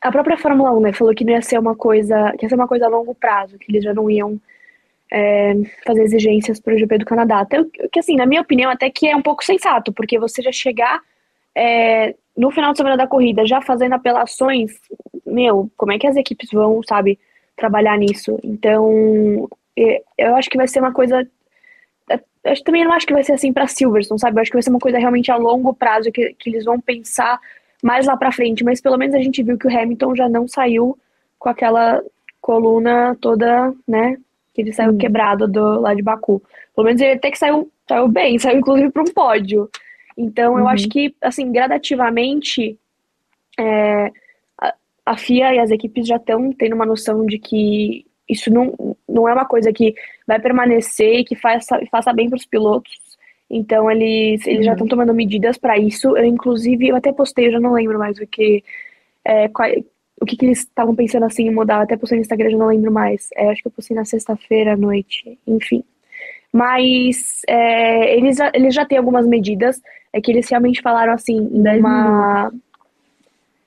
[0.00, 2.54] a própria Fórmula 1, né, falou que não ia ser uma coisa, que ia ser
[2.54, 4.40] uma coisa a longo prazo, que eles já não iam
[5.10, 5.54] é,
[5.84, 7.40] fazer exigências para o GP do Canadá.
[7.40, 10.52] Até que, assim, na minha opinião, até que é um pouco sensato, porque você já
[10.52, 11.00] chegar
[11.54, 14.72] é, no final de semana da corrida já fazendo apelações,
[15.26, 17.18] meu, como é que as equipes vão, sabe,
[17.56, 18.38] trabalhar nisso?
[18.44, 19.48] Então,
[20.16, 21.26] eu acho que vai ser uma coisa
[22.44, 24.36] eu também não acho que vai ser assim para Silverstone, sabe?
[24.36, 26.80] Eu acho que vai ser uma coisa realmente a longo prazo que, que eles vão
[26.80, 27.38] pensar
[27.82, 28.64] mais lá para frente.
[28.64, 30.98] Mas pelo menos a gente viu que o Hamilton já não saiu
[31.38, 32.02] com aquela
[32.40, 34.16] coluna toda, né?
[34.54, 34.98] Que ele saiu hum.
[34.98, 36.42] quebrado do lá de Baku.
[36.74, 39.68] Pelo menos ele até que saiu, saiu bem, saiu inclusive para um pódio.
[40.16, 40.90] Então eu acho uhum.
[40.90, 42.78] que, assim, gradativamente,
[43.58, 44.10] é,
[44.58, 44.74] a,
[45.06, 49.28] a FIA e as equipes já estão tendo uma noção de que isso não, não
[49.28, 49.94] é uma coisa que
[50.26, 52.92] vai permanecer e que faça, faça bem para os pilotos.
[53.50, 54.64] Então eles, eles uhum.
[54.64, 56.16] já estão tomando medidas para isso.
[56.16, 58.62] Eu, inclusive, eu até postei, eu já não lembro mais o que.
[59.24, 59.68] É, qual,
[60.20, 61.76] o que, que eles estavam pensando assim em mudar.
[61.76, 63.28] Eu até postei no Instagram, já não lembro mais.
[63.34, 65.82] É, acho que eu postei na sexta-feira à noite, enfim.
[66.52, 69.80] Mas é, eles, eles já têm algumas medidas.
[70.12, 72.52] É que eles realmente falaram assim, em uma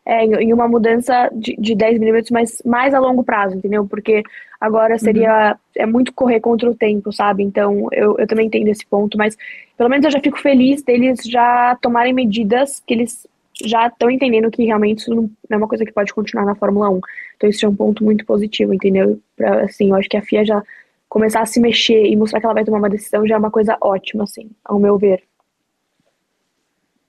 [0.05, 3.85] é, em uma mudança de, de 10 milímetros, mas mais a longo prazo, entendeu?
[3.87, 4.21] Porque
[4.59, 5.51] agora seria.
[5.51, 5.83] Uhum.
[5.83, 7.43] É muito correr contra o tempo, sabe?
[7.43, 9.37] Então eu, eu também entendo esse ponto, mas
[9.77, 13.27] pelo menos eu já fico feliz deles já tomarem medidas que eles
[13.63, 16.89] já estão entendendo que realmente isso não é uma coisa que pode continuar na Fórmula
[16.89, 16.99] 1.
[17.37, 19.19] Então isso é um ponto muito positivo, entendeu?
[19.35, 20.63] Pra, assim, eu acho que a FIA já
[21.07, 23.51] começar a se mexer e mostrar que ela vai tomar uma decisão já é uma
[23.51, 25.21] coisa ótima, assim, ao meu ver.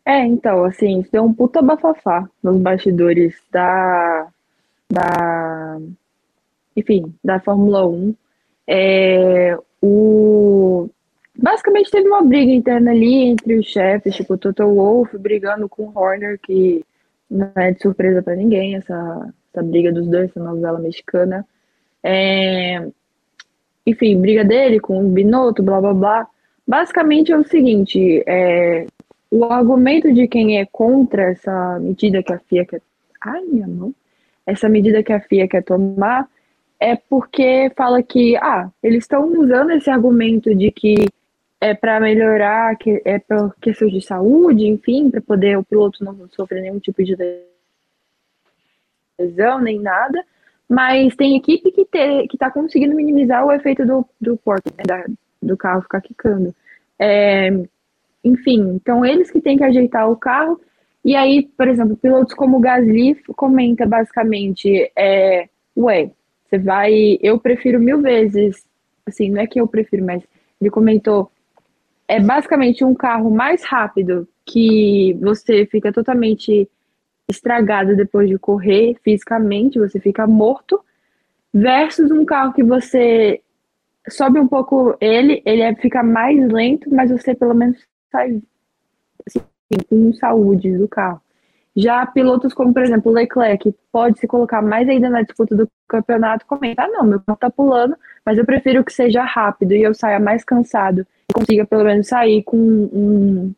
[0.07, 4.29] É, então, assim, deu um puta bafafá nos bastidores da,
[4.91, 5.79] da,
[6.77, 8.15] enfim, da Fórmula 1.
[8.67, 10.91] É, o,
[11.35, 15.85] basicamente teve uma briga interna ali entre os chefes, tipo, o Toto Wolff brigando com
[15.85, 16.85] o Horner, que
[17.31, 21.47] não é de surpresa para ninguém, essa, essa briga dos dois, essa novela mexicana.
[22.03, 22.87] É,
[23.87, 26.29] enfim, briga dele com o Binotto, blá blá blá.
[26.67, 28.87] Basicamente é o seguinte, é,
[29.35, 32.81] o argumento de quem é contra essa medida que a FIA quer.
[33.21, 33.93] Ai, minha mão.
[34.47, 36.29] Essa medida que a FIA quer tomar
[36.79, 41.09] é porque fala que, ah, eles estão usando esse argumento de que
[41.61, 46.29] é para melhorar, que é para questões de saúde, enfim, para poder o piloto não
[46.31, 47.17] sofrer nenhum tipo de
[49.19, 50.25] lesão nem nada.
[50.69, 51.89] Mas tem equipe que
[52.33, 55.05] está conseguindo minimizar o efeito do, do corte, né, da,
[55.43, 56.55] do carro ficar quicando.
[56.97, 57.51] É,
[58.25, 60.61] enfim, então eles que têm que ajeitar o carro.
[61.05, 66.11] E aí, por exemplo, pilotos como o Gasly comenta basicamente, é, ué,
[66.45, 68.65] você vai, eu prefiro mil vezes,
[69.05, 70.23] assim, não é que eu prefiro, mas
[70.61, 71.31] ele comentou,
[72.09, 76.69] é basicamente um carro mais rápido que você fica totalmente
[77.29, 80.81] estragado depois de correr fisicamente, você fica morto,
[81.53, 83.41] versus um carro que você
[84.09, 87.79] sobe um pouco ele, ele é, fica mais lento, mas você pelo menos
[88.15, 88.41] sai
[89.27, 89.41] assim,
[89.89, 91.21] com saúde do carro.
[91.77, 95.69] Já pilotos como, por exemplo, o Leclerc, pode se colocar mais ainda na disputa do
[95.89, 99.83] campeonato, comenta, ah, não, meu carro tá pulando, mas eu prefiro que seja rápido e
[99.83, 103.53] eu saia mais cansado e consiga pelo menos sair com um,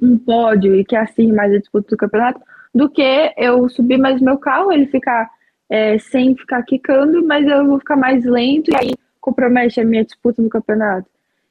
[0.00, 2.40] um pódio e que assim mais a disputa do campeonato,
[2.74, 5.30] do que eu subir mais meu carro, ele ficar
[5.68, 10.04] é, sem ficar quicando, mas eu vou ficar mais lento e aí compromete a minha
[10.04, 11.08] disputa no campeonato.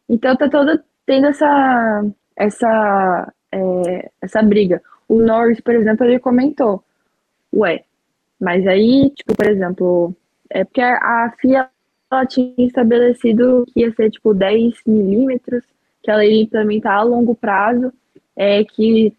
[0.09, 4.81] Então tá toda tendo essa, essa, é, essa briga.
[5.07, 6.83] O Norris, por exemplo, ele comentou,
[7.53, 7.83] ué,
[8.39, 10.15] mas aí, tipo, por exemplo,
[10.49, 11.69] é porque a FIA
[12.11, 15.63] ela tinha estabelecido que ia ser, tipo, 10 milímetros,
[16.03, 17.91] que ela iria implementar a longo prazo,
[18.35, 19.13] é que,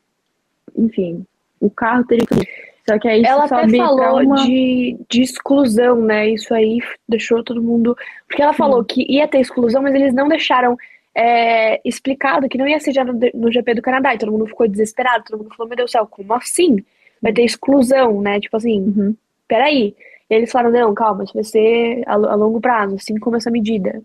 [0.77, 1.25] enfim,
[1.61, 2.67] o carro teria que...
[2.89, 4.37] Só que aí ela até falou uma...
[4.37, 6.31] de, de exclusão, né?
[6.31, 6.79] Isso aí
[7.09, 7.97] deixou todo mundo.
[8.29, 10.79] Porque ela falou que ia ter exclusão, mas eles não deixaram
[11.17, 14.15] é, explicado que não ia ser já no, no, GP do Canadá.
[14.15, 16.85] E todo mundo ficou desesperado, todo mundo falou, meu Deus do céu, como assim?
[17.23, 18.39] Vai ter exclusão, né?
[18.39, 19.17] Tipo assim, uhum.
[19.49, 19.97] peraí.
[20.29, 23.51] E eles falaram, não, calma, isso vai ser a, a longo prazo, assim como essa
[23.51, 24.03] medida.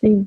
[0.00, 0.26] Sim.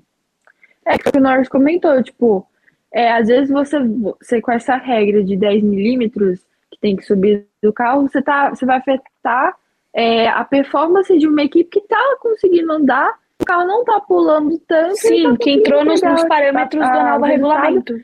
[0.85, 2.47] É que o Norris comentou, tipo,
[2.93, 6.39] é, às vezes você, você com essa regra de 10 milímetros
[6.71, 9.57] que tem que subir do carro, você, tá, você vai afetar
[9.93, 14.57] é, a performance de uma equipe que tá conseguindo andar o carro não tá pulando
[14.59, 14.95] tanto.
[14.95, 18.03] Sim, tá que entrou nos, nos parâmetros a, do novo regulamento.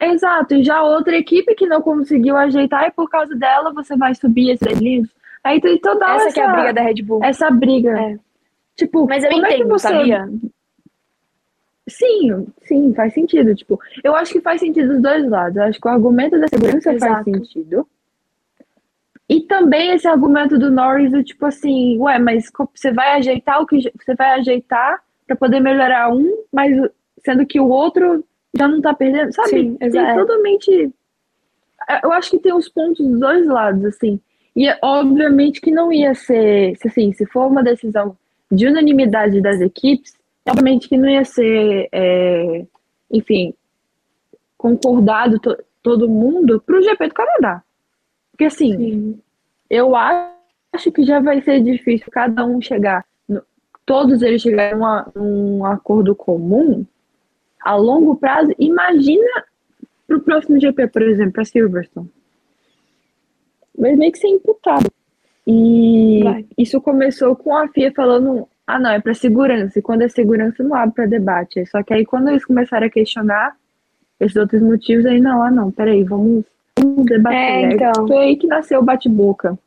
[0.00, 4.14] Exato, e já outra equipe que não conseguiu ajeitar e por causa dela você vai
[4.14, 5.10] subir esses livros.
[5.42, 7.22] Aí tem toda essa, essa é a briga da Red Bull.
[7.22, 7.90] Essa briga.
[7.98, 8.18] É.
[8.76, 9.88] Tipo, mas eu entendo, é que você...
[9.88, 10.28] sabia?
[11.86, 13.54] Sim, sim, faz sentido.
[13.54, 15.56] Tipo, eu acho que faz sentido dos dois lados.
[15.56, 17.12] Eu acho que o argumento da segurança Exato.
[17.12, 17.86] faz sentido.
[19.28, 23.66] E também esse argumento do Norris do tipo assim, ué, mas você vai ajeitar o
[23.66, 26.76] que você vai ajeitar para poder melhorar um, mas
[27.24, 28.24] sendo que o outro
[28.56, 29.48] já não tá perdendo, sabe?
[29.48, 30.14] Sim, tem é.
[30.14, 30.92] totalmente
[32.02, 34.18] eu acho que tem os pontos dos dois lados, assim.
[34.56, 38.16] E obviamente que não ia ser, assim, se for uma decisão
[38.50, 40.14] de unanimidade das equipes,
[40.48, 42.64] obviamente que não ia ser, é,
[43.10, 43.54] enfim,
[44.56, 47.62] concordado to, todo mundo para o GP do Canadá.
[48.34, 49.20] Porque assim, Sim.
[49.70, 53.06] eu acho que já vai ser difícil cada um chegar,
[53.86, 56.84] todos eles chegarem a um acordo comum
[57.60, 58.52] a longo prazo.
[58.58, 59.44] Imagina
[60.06, 62.10] para o próximo GP, por exemplo, para Silverstone.
[63.78, 64.90] Vai meio que ser imputado.
[65.46, 66.46] E vai.
[66.58, 69.78] isso começou com a FIA falando: ah, não, é para segurança.
[69.78, 71.64] E quando é segurança, não abre para debate.
[71.66, 73.56] Só que aí, quando eles começaram a questionar
[74.18, 76.44] esses outros motivos, aí não, ah, não, peraí, vamos
[76.84, 77.38] Vamos debater.
[77.38, 78.06] É, então.
[78.06, 79.58] Foi aí que nasceu o bate-boca.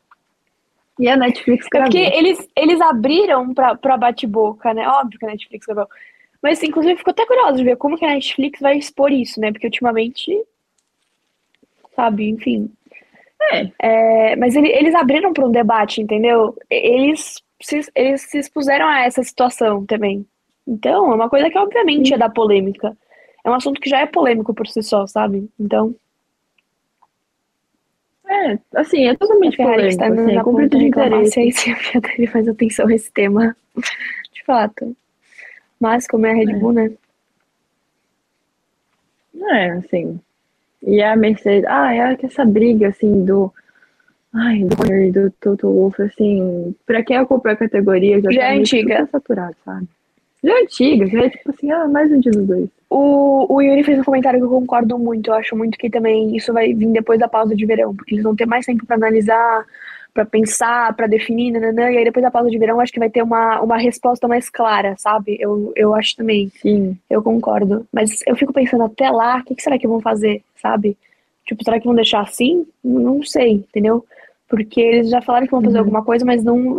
[1.00, 1.92] E a Netflix gravou.
[1.92, 4.88] Porque eles, eles abriram pra, pra bate-boca, né?
[4.88, 5.88] Óbvio que a Netflix gravou.
[6.42, 9.52] Mas, inclusive, ficou até curioso de ver como que a Netflix vai expor isso, né?
[9.52, 10.32] Porque ultimamente,
[11.96, 12.72] sabe, enfim.
[13.52, 13.72] É.
[13.80, 16.56] é mas ele, eles abriram para um debate, entendeu?
[16.70, 20.26] Eles se, eles se expuseram a essa situação também.
[20.68, 22.14] Então, é uma coisa que obviamente Sim.
[22.14, 22.96] ia dar polêmica.
[23.44, 25.50] É um assunto que já é polêmico por si só, sabe?
[25.60, 25.96] Então.
[28.30, 31.32] É, assim, é totalmente A Ferrari está polêmico, assim, na é ponta de reclamar interesse.
[31.34, 33.56] se aí se a Ferrari faz atenção a esse tema.
[34.34, 34.96] De fato.
[35.80, 36.92] Mas como é a Red Bull, né?
[39.52, 40.20] É, assim.
[40.84, 43.54] E a Mercedes, ah, é que essa briga, assim, do.
[44.34, 48.48] Ai, do Horner do Toto Wolff, assim, pra quem acompanha a categoria já, Já tá
[48.48, 49.08] é antiga.
[49.08, 49.88] saturado, sabe?
[50.44, 52.70] Já é antiga, já é tipo assim, ah, mais um dia dos dois.
[52.90, 55.30] O, o Yuri fez um comentário que eu concordo muito.
[55.30, 58.24] Eu acho muito que também isso vai vir depois da pausa de verão, porque eles
[58.24, 59.66] vão ter mais tempo para analisar,
[60.14, 63.00] para pensar, para definir, nananã, e aí depois da pausa de verão eu acho que
[63.00, 65.38] vai ter uma, uma resposta mais clara, sabe?
[65.40, 66.50] Eu, eu acho também.
[66.62, 66.98] Sim.
[67.10, 67.86] Eu concordo.
[67.92, 70.98] Mas eu fico pensando até lá, o que, que será que vão fazer, sabe?
[71.46, 72.66] Tipo, será que vão deixar assim?
[72.84, 74.04] Não sei, entendeu?
[74.50, 75.84] Porque eles já falaram que vão fazer Uhum.
[75.84, 76.78] alguma coisa, mas não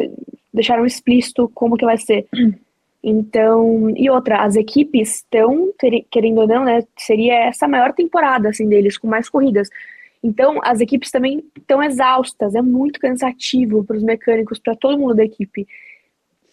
[0.53, 2.27] deixaram explícito como que vai ser.
[3.03, 5.73] Então, e outra, as equipes estão,
[6.11, 6.83] querendo ou não, né?
[6.97, 9.69] Seria essa a maior temporada, assim, deles, com mais corridas.
[10.23, 15.15] Então, as equipes também estão exaustas, é muito cansativo para os mecânicos, para todo mundo
[15.15, 15.67] da equipe.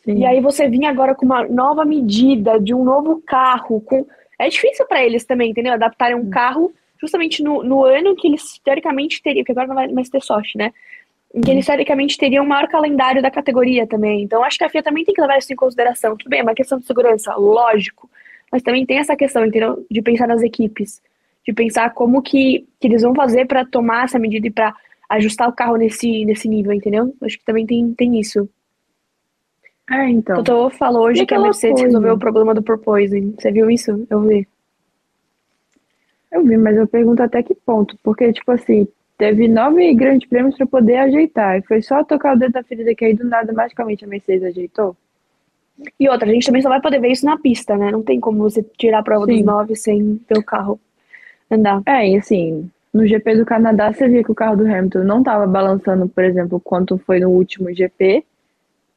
[0.04, 0.20] Sim.
[0.20, 4.06] E aí você vinha agora com uma nova medida de um novo carro, com
[4.38, 5.74] é difícil para eles também, entendeu?
[5.74, 9.88] Adaptarem um carro justamente no, no ano que eles teoricamente teriam, que agora não vai
[9.88, 10.72] mais ter sorte, né?
[11.36, 14.23] Em que eles teoricamente teriam o maior calendário da categoria também.
[14.23, 16.15] Então acho que a FIA também tem que levar isso em consideração.
[16.15, 18.09] Tudo bem, é uma questão de segurança, lógico.
[18.49, 19.86] Mas também tem essa questão, entendeu?
[19.91, 21.01] De pensar nas equipes.
[21.45, 24.73] De pensar como que, que eles vão fazer para tomar essa medida e para
[25.09, 27.13] ajustar o carro nesse, nesse nível, entendeu?
[27.21, 28.49] Acho que também tem, tem isso.
[29.89, 30.43] É, então.
[30.43, 31.86] Toto falou hoje E que a Mercedes coisa?
[31.88, 33.36] resolveu o problema do porpoising.
[33.38, 34.07] Você viu isso?
[34.09, 34.47] Eu vi.
[36.31, 37.97] Eu vi, mas eu pergunto até que ponto.
[38.01, 38.88] Porque, tipo assim,
[39.18, 41.57] teve nove grandes prêmios pra poder ajeitar.
[41.57, 44.43] E foi só tocar o dedo da ferida que aí do nada, magicamente, a Mercedes
[44.43, 44.95] ajeitou.
[45.99, 47.91] E outra, a gente também só vai poder ver isso na pista, né?
[47.91, 49.34] Não tem como você tirar a prova Sim.
[49.38, 50.80] dos nove sem ver o carro
[51.51, 51.82] andar.
[51.86, 55.22] É, e assim, no GP do Canadá, você via que o carro do Hamilton não
[55.22, 58.24] tava balançando, por exemplo, quanto foi no último GP.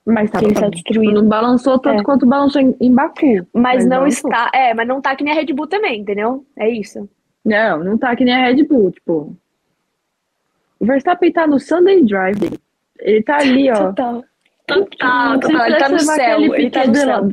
[0.07, 1.21] Mas tipo, destruído.
[1.21, 2.03] não balançou tanto É.
[2.05, 3.47] quanto balançou em, em Baku.
[3.53, 4.31] Mas não balançou.
[4.31, 4.51] está.
[4.55, 6.47] É, mas não tá que nem a Red Bull também, entendeu?
[6.57, 7.07] É isso.
[7.45, 9.37] Não, não tá que nem a Red Bull, tipo.
[10.81, 12.59] O Verstappen tá no Sunday Drive.
[13.01, 13.89] Ele tá ali, ó.
[13.89, 14.25] Total.
[14.67, 15.67] Total, ele total.
[15.67, 16.41] Ele tá no céu.
[16.55, 17.31] Ele tá no do céu.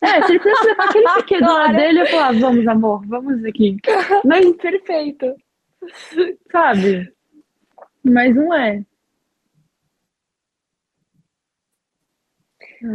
[0.00, 3.44] É, se ele pudesse levar aquele piquet do lado dele, eu falar, vamos, amor, vamos
[3.44, 3.76] aqui.
[4.24, 5.36] Mas, Perfeito.
[6.50, 7.12] sabe?
[8.02, 8.84] Mas não é.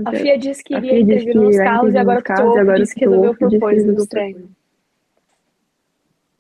[0.06, 2.96] A FIA disse que iria intervir nos carros e agora carros, e agora disse o
[2.96, 4.44] que resolveu resolveu nos treinos.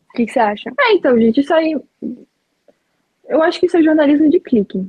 [0.10, 0.74] O que, que você acha?
[0.78, 1.80] É, então, gente, isso aí.
[3.28, 4.86] Eu acho que isso é jornalismo de clique.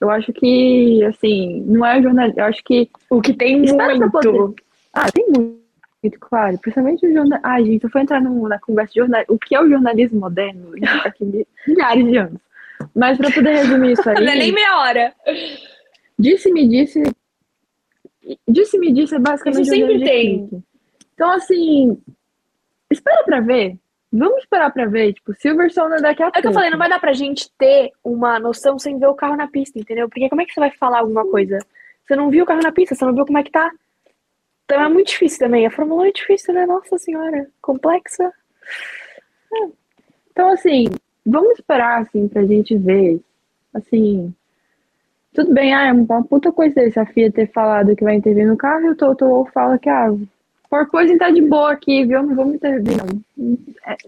[0.00, 2.40] Eu acho que, assim, não é jornalismo.
[2.40, 2.88] Eu acho que.
[3.10, 4.10] O que tem muito.
[4.10, 4.62] poder-
[4.94, 6.58] Ah, tem muito, claro.
[6.58, 7.38] Principalmente o jornal.
[7.42, 9.22] Ai, gente, eu fui entrar no- na conversa de jornal.
[9.28, 10.70] O que é o jornalismo moderno?
[10.80, 12.40] Tá aqui mi- milhares de anos.
[12.94, 14.14] Mas pra poder resumir isso aí.
[14.24, 15.12] Não é nem meia hora.
[16.18, 17.02] Disse-me disse.
[18.48, 20.62] Disse-me disse é basicamente Isso sempre jornalismo tem.
[21.14, 21.98] Então, assim.
[22.90, 23.76] Espera pra ver.
[24.12, 25.12] Vamos esperar pra ver.
[25.14, 26.54] Tipo, Silverstone é daqui a É o que eu pouco.
[26.54, 29.78] falei, não vai dar pra gente ter uma noção sem ver o carro na pista,
[29.78, 30.08] entendeu?
[30.08, 31.58] Porque como é que você vai falar alguma coisa?
[32.04, 33.70] Você não viu o carro na pista, você não viu como é que tá.
[34.64, 35.66] Então é muito difícil também.
[35.66, 36.66] A Fórmula 1 é difícil, né?
[36.66, 37.48] Nossa senhora.
[37.60, 38.32] Complexa.
[40.30, 40.86] Então, assim,
[41.24, 43.20] vamos esperar, assim, pra gente ver.
[43.74, 44.34] Assim,
[45.32, 48.56] tudo bem, ah, é uma puta coincidência a FIA ter falado que vai intervir no
[48.56, 50.08] carro e o Toto Wolff fala que, ah,
[50.70, 52.22] porpoising tá de boa aqui, viu?
[52.22, 53.56] Não vamos intervir, não.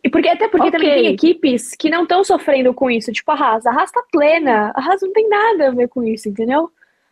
[0.02, 0.78] E porque, até porque Ok.
[0.78, 3.12] também tem equipes que não estão sofrendo com isso.
[3.12, 3.66] Tipo a Haas.
[3.66, 4.72] A Haas tá plena.
[4.74, 6.70] A Haas não tem nada a ver com isso, entendeu?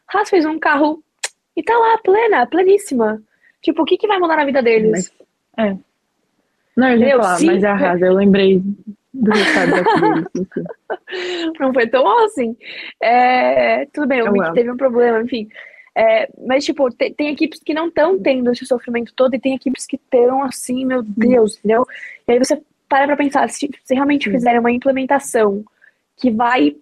[0.08, 1.02] A Haas fez um carro
[1.56, 3.20] e tá lá, plena, pleníssima.
[3.60, 5.12] Tipo, o que, que vai mudar na vida deles?
[5.56, 5.76] Mas, é.
[6.76, 8.62] Não, eu já ia falar, mas é a Haas, eu lembrei
[9.12, 10.64] do resultado daqui deles, enfim.
[11.58, 12.56] Não foi tão assim.
[13.02, 15.48] É, tudo bem, o Mick teve um problema, enfim.
[15.94, 19.54] É, mas, tipo, te- tem, equipes que não estão tendo esse sofrimento todo e tem
[19.54, 21.84] equipes que estão assim, meu Deus, entendeu?
[22.26, 24.32] E aí você para pra pensar, se, se realmente Sim.
[24.32, 25.64] fizerem uma implementação
[26.16, 26.76] que vai,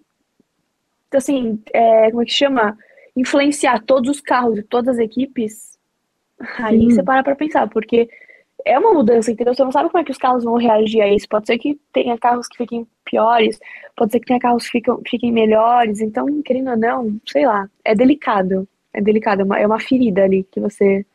[1.13, 2.77] assim, é, como é que chama?
[3.15, 5.77] Influenciar todos os carros e todas as equipes,
[6.57, 6.89] aí Sim.
[6.89, 8.09] você para pra pensar, porque
[8.65, 9.53] é uma mudança, entendeu?
[9.53, 11.27] Você não sabe como é que os carros vão reagir a isso.
[11.29, 13.59] Pode ser que tenha carros que fiquem piores,
[13.95, 16.01] pode ser que tenha carros que ficam, fiquem melhores.
[16.01, 18.67] Então, querendo ou não, sei lá, é delicado.
[18.93, 21.05] É delicado, é uma, é uma ferida ali que você.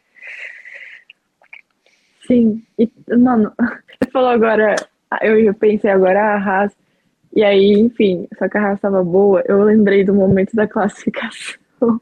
[2.27, 4.77] Sim, e, mano, você falou agora,
[5.23, 6.73] eu pensei agora, a Haas,
[7.35, 11.59] e aí, enfim, só que a Haas tava boa, eu lembrei do momento da classificação.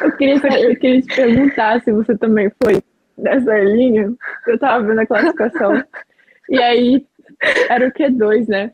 [0.00, 2.80] Eu queria, eu queria te perguntar se você também foi
[3.16, 4.14] nessa linha,
[4.46, 5.84] eu tava vendo a classificação,
[6.48, 7.06] e aí
[7.68, 8.72] era o Q2, né?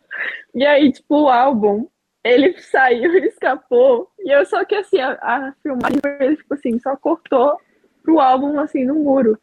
[0.54, 1.86] E aí, tipo, o álbum,
[2.24, 4.10] ele saiu, ele escapou.
[4.18, 7.60] E eu só que assim, a, a filmagem foi, tipo assim, só cortou
[8.02, 9.38] pro álbum assim no muro.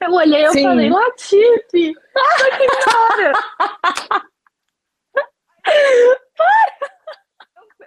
[0.00, 1.94] Eu olhei e falei, Latife!
[2.38, 3.32] Só que na hora.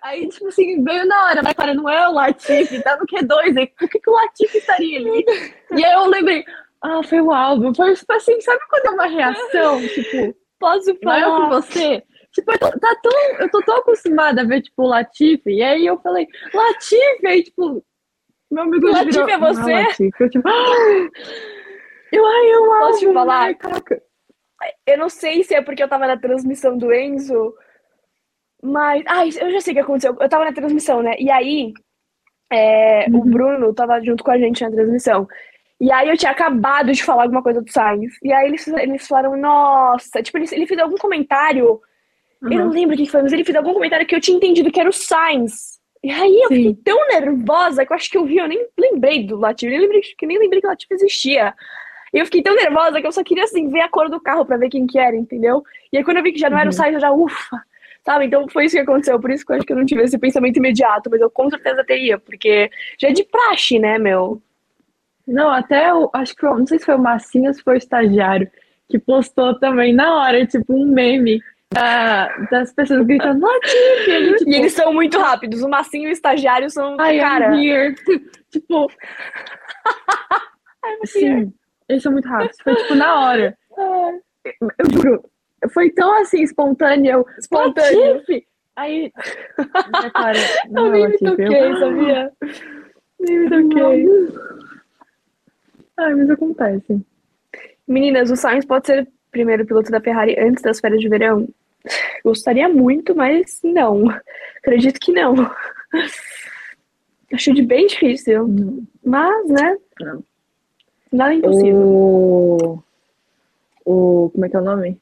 [0.04, 3.58] Aí, tipo assim, veio na hora, mas cara, não é o Latife, tá no Q2,
[3.58, 5.26] aí por que, que o Latife estaria ali?
[5.76, 6.46] E aí eu lembrei,
[6.82, 7.74] ah, foi o álbum.
[7.74, 9.82] Foi tipo assim, sabe quando é uma reação?
[9.88, 11.50] Tipo, Posso é eu com falar?
[11.50, 12.04] você?
[12.34, 15.64] Tipo, eu tô, tá tão, eu tô tão acostumada a ver, tipo, o Latife, e
[15.64, 17.84] aí eu falei, Latife, aí, tipo,
[18.52, 19.60] meu amigo Latife virou, é você?
[19.74, 20.12] "Não, Latife.
[20.24, 21.10] Eu, tipo, "Ah!"
[22.12, 23.48] eu, ai, eu Posso te amo, falar?
[23.48, 24.02] né, caraca.
[24.86, 27.54] Eu não sei se é porque eu tava na transmissão do Enzo,
[28.62, 29.04] mas.
[29.08, 30.16] Ai, eu já sei o que aconteceu.
[30.20, 31.14] Eu tava na transmissão, né?
[31.20, 31.74] E aí,
[32.52, 33.30] é, o Uhum.
[33.32, 35.28] Bruno tava junto com a gente na transmissão.
[35.80, 38.18] E aí eu tinha acabado de falar alguma coisa do Sainz.
[38.24, 41.80] E aí eles, eles falaram, nossa, tipo, ele, ele fez algum comentário.
[42.42, 42.72] Eu não Uhum.
[42.72, 44.90] lembro o que foi, mas ele fez algum comentário que eu tinha entendido que era
[44.90, 45.78] o Sainz.
[46.04, 46.82] E aí eu fiquei Sim.
[46.86, 50.02] tão nervosa que eu acho que eu vi, eu nem lembrei do Latifi, nem lembrei,
[50.02, 51.54] que nem lembrei que o Latifi existia.
[52.14, 54.46] E eu fiquei tão nervosa que eu só queria, assim, ver a cor do carro
[54.46, 55.64] pra ver quem que era, entendeu?
[55.92, 56.78] E aí quando eu vi que já não era o Uhum.
[56.78, 57.62] Sainz, eu já, ufa,
[58.06, 58.26] sabe?
[58.26, 60.18] Então foi isso que aconteceu, por isso que eu acho que eu não tive esse
[60.20, 62.70] pensamento imediato, mas eu com certeza teria, porque
[63.00, 64.40] já é de praxe, né, meu?
[65.28, 67.74] Não, até o, acho que foi, não sei se foi o Massinho ou se foi
[67.74, 68.50] o estagiário
[68.88, 71.42] que postou também na hora, tipo, um meme
[71.74, 76.12] da- das pessoas gritando Latife, e tipo, E eles são muito rápidos, o Massinho e
[76.12, 77.52] o estagiário são, I cara...
[78.50, 78.88] Tipo,
[81.06, 81.54] sim,
[81.90, 82.58] eles são muito rápidos.
[82.64, 83.58] Foi tipo na hora.
[83.78, 85.30] Eu juro,
[85.72, 87.26] foi tão assim espontâneo.
[87.38, 88.24] Espontâneo.
[88.78, 89.12] Aí,
[90.14, 90.38] cara,
[90.72, 92.32] não Eu é nem me Latife, eu- toquei, sabia?
[93.20, 94.08] Nem me toquei.
[95.98, 97.02] Ai, mas acontece.
[97.88, 99.08] Meninas, o Sainz pode ser
[99.38, 101.48] primeiro piloto da Ferrari antes das férias de verão?
[102.24, 104.10] Gostaria muito, mas não.
[104.58, 105.36] Acredito que não.
[107.32, 108.84] Acho de bem difícil.
[109.06, 109.78] Mas, né?
[110.00, 110.24] Não.
[111.12, 111.80] Nada é impossível.
[111.80, 112.84] O.
[113.86, 114.30] O.
[114.32, 115.00] Como é que é o nome?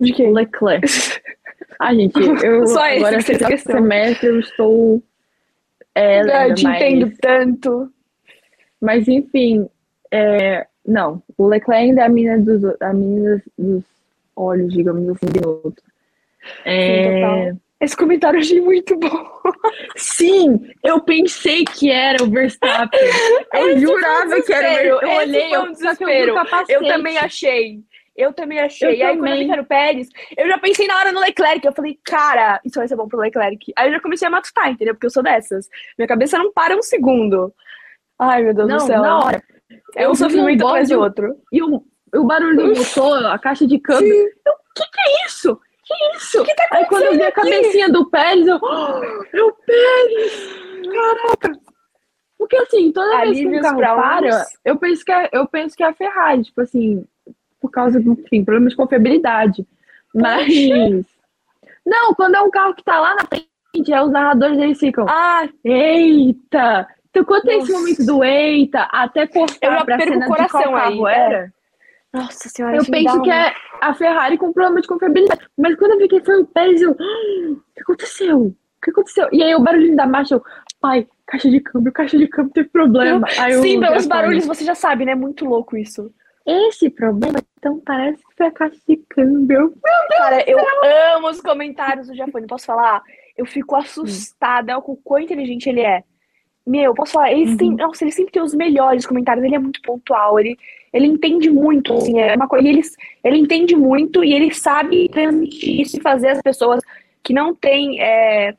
[0.00, 0.26] De quê?
[0.26, 0.86] O Leclerc.
[1.78, 5.02] Ah, gente, eu Só esse agora que você esse semestre eu estou.
[5.94, 6.82] É, Eu te mais.
[6.82, 7.92] entendo tanto.
[8.80, 9.68] Mas enfim,
[10.10, 11.22] é, não.
[11.38, 13.84] O Leclerc ainda é a menina dos, a menina dos
[14.36, 15.82] olhos, digamos assim, de outro.
[16.64, 17.52] É.
[17.80, 19.40] Esse comentário eu achei muito bom.
[19.96, 23.00] sim, eu pensei que era o Verstappen.
[23.52, 25.00] Eu Esse jurava um que era o.
[25.00, 26.34] Eu esse olhei, um eu, desespero.
[26.68, 27.80] Eu também achei.
[28.16, 28.88] Eu também achei.
[28.88, 29.46] Eu e aí, quando eu vi também.
[29.46, 31.66] que era o Pérez, eu já pensei na hora no Leclerc.
[31.66, 33.72] Eu falei, cara, isso vai ser bom pro Leclerc.
[33.74, 34.94] Aí eu já comecei a matutar, entendeu?
[34.94, 35.68] Porque eu sou dessas.
[35.98, 37.52] Minha cabeça não para um segundo.
[38.18, 39.02] Ai, meu Deus Não, do céu.
[39.02, 39.42] na hora.
[39.96, 41.36] É um sofrimento atrás do bode- outro.
[41.52, 41.82] E o,
[42.14, 44.08] o barulho do motor, a caixa de câmbio.
[44.08, 44.28] Sim.
[44.46, 45.60] Eu, que que é isso?
[45.84, 46.44] Que isso?
[46.44, 48.58] que tá Aí quando eu vi a cabecinha do Pérez, eu.
[48.62, 49.02] "Oh,
[49.36, 50.56] é o Pérez!
[50.92, 51.58] Caraca!
[52.38, 55.76] Porque assim, toda vez que um Alívios carro para, eu penso, que é, eu penso
[55.76, 57.04] que é a Ferrari, tipo assim,
[57.60, 59.66] por causa do, enfim, problema de confiabilidade.
[60.14, 61.06] Mas.
[61.86, 65.06] Não, quando é um carro que tá lá na frente, é os narradores eles ficam.
[65.08, 66.88] Ah, Eita!
[67.14, 71.06] Então, quanto é esse momento do eita, até cortar pra cena de qual coração carro
[71.06, 71.18] aí, é.
[71.18, 71.52] era,
[72.10, 72.76] nossa senhora.
[72.76, 73.52] eu penso um- que é
[73.82, 75.46] a Ferrari com problema de confiabilidade.
[75.58, 76.96] Mas quando eu vi que foi o Pérez, eu.
[76.98, 78.38] "Ah, O que aconteceu?
[78.46, 79.28] O que aconteceu?
[79.30, 80.42] E aí o barulhinho da marcha, eu.
[80.80, 83.26] Pai, caixa de câmbio, caixa de câmbio teve problema.
[83.54, 85.14] Eu Sim, pelos barulhos você já sabe, né?
[85.14, 86.10] Muito louco isso.
[86.46, 89.74] Esse problema, então parece que foi a caixa de câmbio.
[90.16, 90.58] Cara, eu
[91.16, 92.46] amo os comentários do Jafone.
[92.48, 93.00] Posso falar?
[93.36, 96.02] Eu fico assustada com o quão inteligente ele é.
[96.66, 97.32] Meu, posso falar?
[97.32, 99.44] Ele, tem, nossa, ele sempre tem os melhores comentários.
[99.44, 100.38] Ele é muito pontual.
[100.38, 100.56] Ele,
[100.92, 101.92] ele entende muito.
[101.94, 102.68] Assim, é uma coisa.
[102.68, 102.80] Ele,
[103.24, 106.80] ele entende muito e ele sabe transmitir isso e fazer as pessoas
[107.22, 108.54] que não têm é,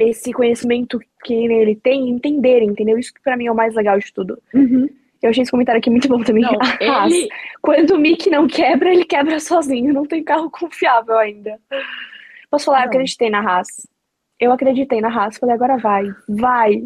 [0.00, 2.98] esse conhecimento que ele tem entenderem, entendeu?
[2.98, 4.38] Isso que pra mim é o mais legal de tudo.
[5.22, 6.42] Eu achei esse comentário aqui muito bom também.
[6.42, 7.28] Não, A Haas, ele.
[7.62, 9.92] quando o Mickey não quebra, ele quebra sozinho.
[9.92, 11.58] Não tem carro confiável ainda.
[12.50, 12.80] Posso falar?
[12.80, 12.88] Eu Não.
[12.90, 13.66] acreditei na Haas.
[14.44, 15.38] Eu acreditei na Haas.
[15.38, 16.04] Falei, agora vai.
[16.28, 16.82] Vai.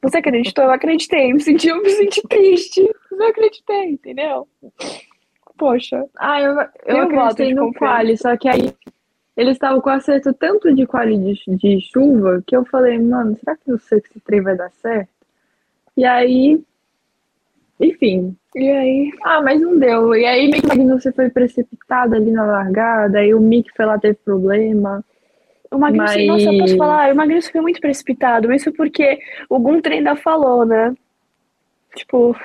[0.00, 0.64] Você acreditou?
[0.64, 1.32] Eu acreditei.
[1.32, 2.88] Me senti, eu me senti triste.
[3.10, 4.48] Mas eu acreditei, entendeu?
[5.58, 6.04] Poxa.
[6.16, 6.52] Ah, eu,
[6.86, 7.78] eu Eu acreditei no confiança.
[7.78, 8.72] quali, só que aí
[9.36, 13.56] eles estavam com acerto tanto de quali de, de chuva que eu falei, mano, será
[13.56, 15.08] que eu sei que esse trem vai dar certo?
[15.96, 16.62] E aí,
[17.80, 18.36] enfim.
[18.54, 19.10] E aí?
[19.24, 20.14] Ah, mas não deu.
[20.14, 23.98] E aí, meio que você foi precipitado ali na largada, aí o Mick foi lá,
[23.98, 25.02] teve problema.
[25.72, 27.12] O Magnussen, Mas- nossa, eu posso falar?
[27.12, 28.46] O Magnussen foi muito precipitado.
[28.48, 29.18] Mas isso porque
[29.48, 30.94] o Gunter ainda falou, né?
[31.96, 32.36] Tipo,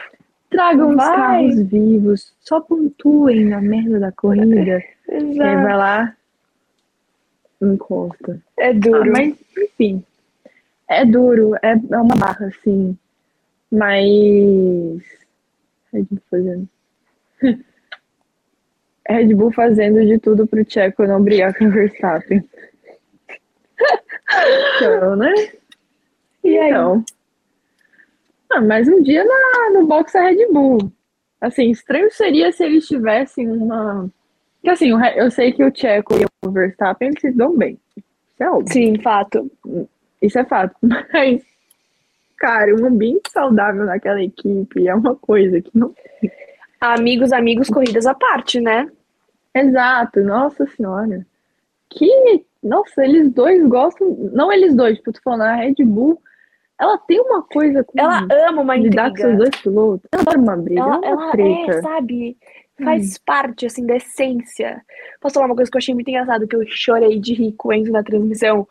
[0.49, 4.81] Tragam os carros vivos, só pontuem na merda da corrida.
[5.09, 5.63] E aí exato.
[5.63, 6.15] vai lá,
[7.61, 8.41] encosta.
[8.57, 9.09] É Ah, duro.
[9.11, 10.03] mas, enfim.
[10.89, 12.97] É duro, é, é uma barra, assim.
[13.71, 15.01] Mas.
[15.93, 16.69] Red Bull fazendo.
[19.09, 22.43] Red Bull fazendo de tudo pro Tcheco não brigar com o Verstappen.
[24.77, 25.33] Então, né?
[26.43, 26.69] E aí?
[26.69, 27.03] Então.
[28.49, 30.91] Ah, mas um dia na, no box da Red Bull.
[31.39, 34.09] Assim, estranho seria se eles tivessem uma.
[34.55, 37.79] Porque assim, eu sei que o Tcheco e o Verstappen se dão bem.
[37.95, 38.73] Isso é óbvio.
[38.73, 39.51] Sim, fato.
[40.21, 40.75] Isso é fato.
[40.81, 41.43] Mas,
[42.37, 45.93] cara, um ambiente saudável naquela equipe é uma coisa que não.
[46.79, 48.89] Amigos, amigos, corridas à parte, né?
[49.53, 51.25] Exato, nossa senhora.
[51.89, 52.45] Que.
[52.67, 54.15] Nossa, eles dois gostam.
[54.33, 56.21] Não eles dois, tipo, tu falando, a Red Bull,
[56.79, 60.07] ela tem uma coisa com Ela ama uma lidar com seus dois pilotos.
[60.11, 62.37] Ela adora uma briga, Ela, é uma ela é, sabe?
[62.83, 64.81] Faz parte, assim, da essência.
[65.19, 67.69] Posso falar uma coisa que eu achei muito engraçado, que eu chorei de rir com
[67.69, 68.67] o Enzo na transmissão?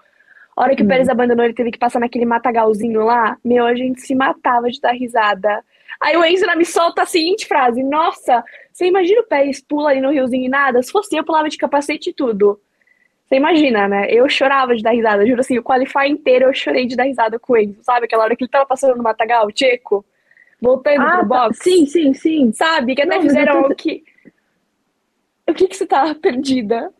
[0.57, 0.89] A hora que o Hum.
[0.89, 3.37] Pérez abandonou, ele teve que passar naquele matagalzinho lá.
[3.45, 5.63] Meu, a gente se matava de dar risada.
[6.01, 10.01] Aí o Enzo me solta a seguinte frase: Nossa, você imagina o Pérez pula ali
[10.01, 10.81] no riozinho e nada?
[10.83, 12.61] Se fosse eu, pulava de capacete e tudo.
[13.29, 14.07] Você imagina, né?
[14.11, 15.27] Eu chorava de dar risada.
[15.27, 17.79] Juro assim, o qualify inteiro eu chorei de dar risada com o Enzo.
[17.83, 20.05] Sabe aquela hora que ele tava passando no matagal, Tcheco?
[20.61, 21.43] Voltando Ah, pro tá.
[21.45, 21.59] box.
[21.63, 22.53] sim, sim, sim.
[22.53, 22.95] Sabe?
[22.95, 24.05] Que até Não, fizeram tô- o que.
[25.49, 26.93] O que que você tava perdida?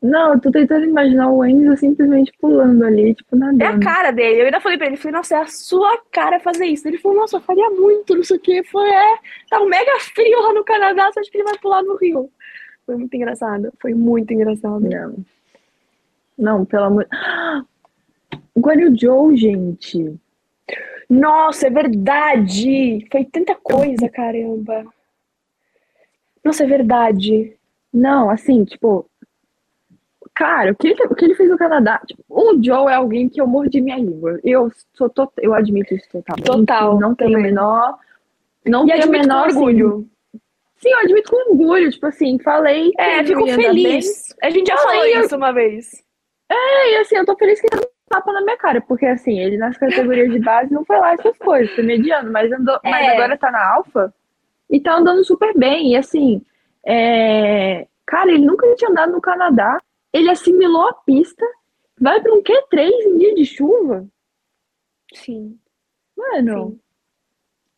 [0.00, 3.80] Não, eu tô tentando imaginar o Enzo simplesmente pulando ali, tipo, É a nadando.
[3.84, 4.42] cara dele.
[4.42, 6.86] Eu ainda falei pra ele, falei, nossa, é a sua cara fazer isso.
[6.86, 8.62] Ele falou, nossa, eu faria muito, não sei o quê.
[8.62, 9.16] Foi, é,
[9.50, 12.30] tá um mega frio lá no Canadá, você acha que ele vai pular no Rio?
[12.86, 13.72] Foi muito engraçado.
[13.82, 14.80] Foi muito engraçado.
[14.80, 15.16] Não.
[16.38, 17.08] Não, pelo amor.
[18.54, 20.16] O Joe, gente.
[21.08, 23.06] Nossa, é verdade!
[23.10, 24.84] Foi tanta coisa, caramba.
[26.44, 27.56] Nossa, é verdade.
[27.92, 29.08] Não, assim, tipo.
[30.34, 32.00] Cara, o que ele, o que ele fez no Canadá?
[32.06, 34.38] Tipo, o Joe é alguém que eu mordi minha língua.
[34.44, 36.46] Eu sou to- eu admito isso totalmente.
[36.46, 37.96] Total, Não tenho o menor.
[38.66, 40.08] Não E tenho o menor assim, orgulho.
[40.78, 41.90] Sim, eu admito com orgulho.
[41.90, 42.92] Tipo assim, falei.
[42.98, 44.34] É, fico feliz.
[44.42, 46.06] A gente já falou eu- isso uma vez.
[46.50, 49.04] É, e assim, eu tô feliz que ele deu um tapa na minha cara, porque
[49.06, 52.78] assim, ele nas categorias de base não foi lá essas coisas, foi mediano, mas, andou,
[52.82, 53.10] mas É.
[53.12, 54.12] agora tá na alfa
[54.70, 55.92] e tá andando super bem.
[55.92, 56.42] E assim,
[56.86, 59.78] é, cara, ele nunca tinha andado no Canadá,
[60.12, 61.44] ele assimilou a pista,
[62.00, 64.06] vai pra um Q3 em dia de chuva.
[65.12, 65.58] Sim.
[66.16, 66.80] Mano, Sim.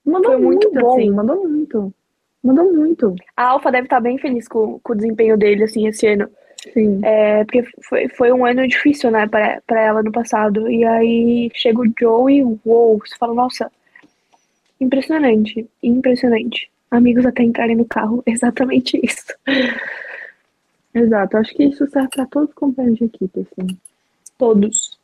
[0.04, 0.92] mandou Foi muito bom.
[0.96, 1.94] assim, mandou muito.
[2.42, 3.14] Mandou muito.
[3.36, 6.30] A Alfa deve estar bem feliz com, com o desempenho dele, assim, esse ano.
[6.74, 7.00] Sim.
[7.02, 10.70] É, porque foi, foi um ano difícil, né, pra, pra ela no passado.
[10.70, 13.70] E aí chega o Joe e uou, você fala, nossa,
[14.80, 16.70] impressionante, impressionante.
[16.90, 19.32] Amigos até entrarem no carro, exatamente isso.
[20.94, 23.78] Exato, acho que isso serve pra todos os companheiros de equipe, assim.
[24.36, 24.98] Todos.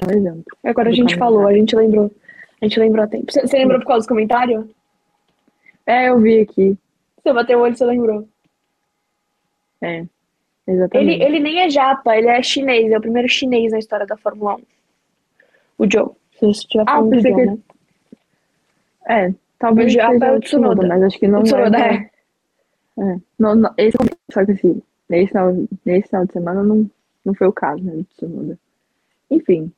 [0.00, 0.44] É um exemplo.
[0.64, 2.10] Agora a gente falou, a gente lembrou.
[2.60, 3.30] A gente lembrou a tempo.
[3.30, 4.64] Você você lembrou por causa dos comentários?
[5.84, 6.76] É, eu vi aqui.
[7.22, 8.26] Você bateu o olho, você lembrou.
[9.80, 10.08] É, Ele,
[10.66, 11.22] exatamente.
[11.22, 14.56] ele nem é japa, ele é chinês, é o primeiro chinês na história da Fórmula
[14.56, 14.62] 1.
[15.78, 16.10] O Joe.
[16.32, 17.58] Se você estiver Ah, falando do pensei Joe, que- né?
[19.08, 20.88] É, talvez O Japa é o Tsunoda, Tsunoda.
[20.88, 21.94] mas acho que não O Tsunoda, vai.
[21.96, 22.10] é.
[22.98, 23.20] É.
[23.38, 23.96] Não, não, esse,
[24.32, 25.52] só que assim, nesse final,
[25.84, 26.90] nesse final de semana não,
[27.24, 28.58] não foi o caso, né, do Tsunoda.
[29.30, 29.70] Enfim.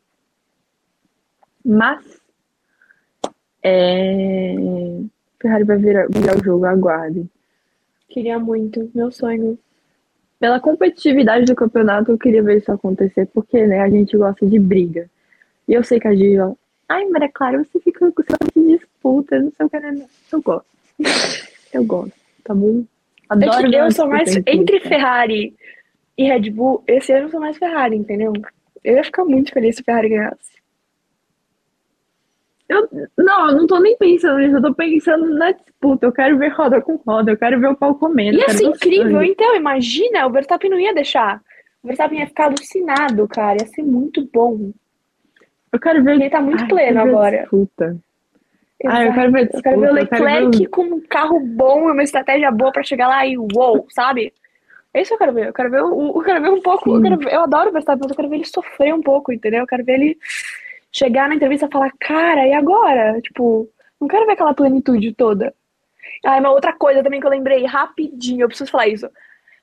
[1.65, 2.21] Mas,
[3.63, 4.55] é,
[5.41, 7.29] Ferrari vai virar, virar o jogo, aguardem.
[8.09, 9.59] Queria muito, meu sonho.
[10.41, 14.59] Pela competitividade do campeonato, eu queria ver isso acontecer, porque, né, a gente gosta de
[14.59, 15.11] briga.
[15.67, 16.55] E eu sei que a Gi, ó,
[16.89, 20.07] ai, Maria Clara, você fica com essa disputa, não sei o que, né?
[20.33, 20.67] Eu gosto.
[21.73, 22.13] Eu gosto,
[22.45, 22.81] tá bom?
[22.81, 24.37] É Adoro que ver eu sou mais.
[24.47, 24.81] Entre.
[24.81, 25.55] Ferrari
[26.17, 28.33] e Red Bull, esse ano eu sou mais Ferrari, entendeu?
[28.83, 30.58] Eu ia ficar muito feliz se o Ferrari ganhasse.
[32.69, 36.05] Eu, não, eu não tô nem pensando nisso, eu tô pensando na disputa.
[36.07, 38.37] Eu quero ver roda com roda, eu quero ver o pau comendo.
[38.39, 41.41] quero ser ver incrível, então, imagina, o Verstappen não ia deixar.
[41.83, 43.57] O Verstappen ia ficar alucinado, cara.
[43.61, 44.71] Ia ser muito bom.
[45.73, 46.13] Eu quero ver.
[46.17, 47.39] Ele tá muito Ai, pleno ver agora.
[47.41, 47.97] Disputa.
[48.87, 51.01] Ah, eu quero ver a Eu quero ver o disputa, ver Leclerc o- com um
[51.01, 54.33] carro bom e uma estratégia boa pra chegar lá e uou, sabe?
[54.95, 55.49] É isso que eu quero ver.
[55.49, 56.91] Eu quero ver, eu quero ver um pouco.
[56.91, 59.61] Eu, ver- eu adoro o Verstappen, mas eu quero ver ele sofrer um pouco, entendeu?
[59.61, 60.19] Eu quero ver ele
[60.93, 63.21] chegar na entrevista e falar, cara, e agora?
[63.21, 63.69] Tipo,
[64.01, 65.55] não quero ver aquela plenitude toda.
[66.25, 69.09] Ah, uma outra coisa também que eu lembrei rapidinho, eu preciso falar isso.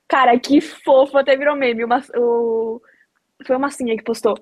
[0.08, 1.84] Cara, que fofo, até virou meme.
[1.84, 2.80] Uma, o,
[3.44, 4.36] foi uma massinha que postou.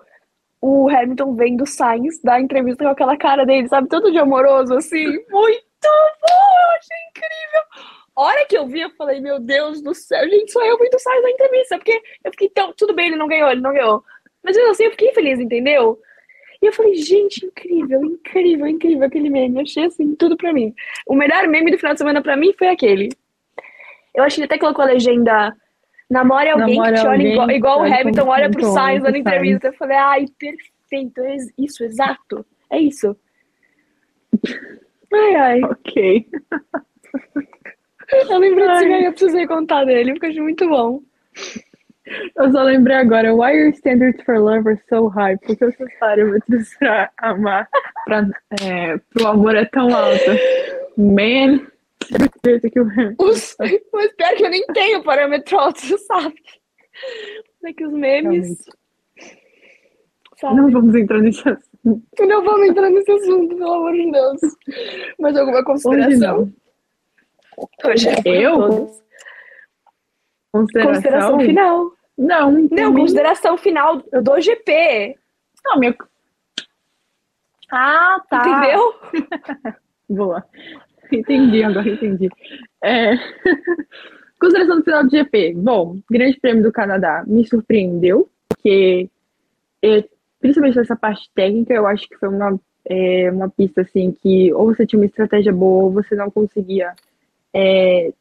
[0.60, 3.88] O Hamilton vendo o Sainz dar entrevista com aquela cara dele, sabe?
[3.88, 5.04] Todo de amoroso, assim.
[5.04, 5.40] Muito bom!
[5.40, 7.94] Eu achei incrível!
[8.16, 10.98] A hora que eu vi, eu falei, meu Deus do céu, gente, só eu muito
[10.98, 14.04] Sainz na entrevista, porque eu fiquei tão, tudo bem, ele não ganhou, ele não ganhou.
[14.42, 15.98] Mas assim, eu fiquei feliz, entendeu?
[16.64, 19.56] E eu falei, gente, incrível, incrível, incrível aquele meme.
[19.56, 20.74] Eu achei assim, tudo pra mim.
[21.06, 23.10] O melhor meme do final de semana pra mim foi aquele.
[24.14, 25.54] Eu acho que ele até colocou a legenda.
[26.08, 29.66] Namore alguém Namore que te olha igual, igual o Hamilton olha pro Sainz dando entrevista.
[29.66, 32.46] Eu falei, ai, perfeito, é isso, exato.
[32.70, 33.14] É isso.
[35.12, 35.64] Ai, ai.
[35.64, 36.26] Ok.
[38.10, 38.88] Eu lembrei desse Ai.
[38.88, 41.02] meme, eu precisei contar dele, porque eu achei muito bom.
[42.36, 45.36] Eu só lembrei agora, why your standards for love are so high?
[45.38, 47.68] Porque os seus parâmetros pra amar,
[48.04, 48.28] pra,
[48.62, 50.30] é, pro amor é tão alto.
[50.96, 51.66] Man,
[52.04, 52.80] certeza que
[53.18, 53.56] Os...
[53.58, 56.34] Mas pior que eu nem tenho parâmetro alto, você sabe.
[57.64, 58.64] É que os memes.
[60.38, 60.56] Sabe?
[60.56, 62.26] Não vamos entrar nesse assunto.
[62.26, 64.40] Não vamos entrar nesse assunto, pelo amor de Deus.
[65.18, 66.36] Mas alguma Hoje consideração?
[66.36, 67.90] não.
[67.90, 68.56] Hoje é Eu?
[68.56, 69.04] todos.
[70.52, 70.92] Consideração?
[70.92, 71.93] Consideração final.
[72.16, 73.00] Não, Não, entendi.
[73.00, 75.16] consideração final do GP.
[75.64, 75.96] Não, minha...
[77.70, 78.46] Ah, tá.
[78.46, 78.94] Entendeu?
[80.08, 80.44] Boa.
[81.10, 82.28] Entendi, agora entendi.
[82.82, 83.14] É...
[84.40, 85.54] Consideração do final do GP.
[85.56, 89.08] Bom, Grande Prêmio do Canadá me surpreendeu, porque
[89.82, 90.04] é,
[90.40, 94.66] principalmente nessa parte técnica, eu acho que foi uma, é, uma pista assim que ou
[94.66, 96.92] você tinha uma estratégia boa ou você não conseguia,
[97.52, 98.12] é,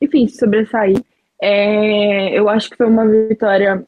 [0.00, 1.02] enfim, sobressair.
[1.40, 3.84] É, eu acho que foi uma vitória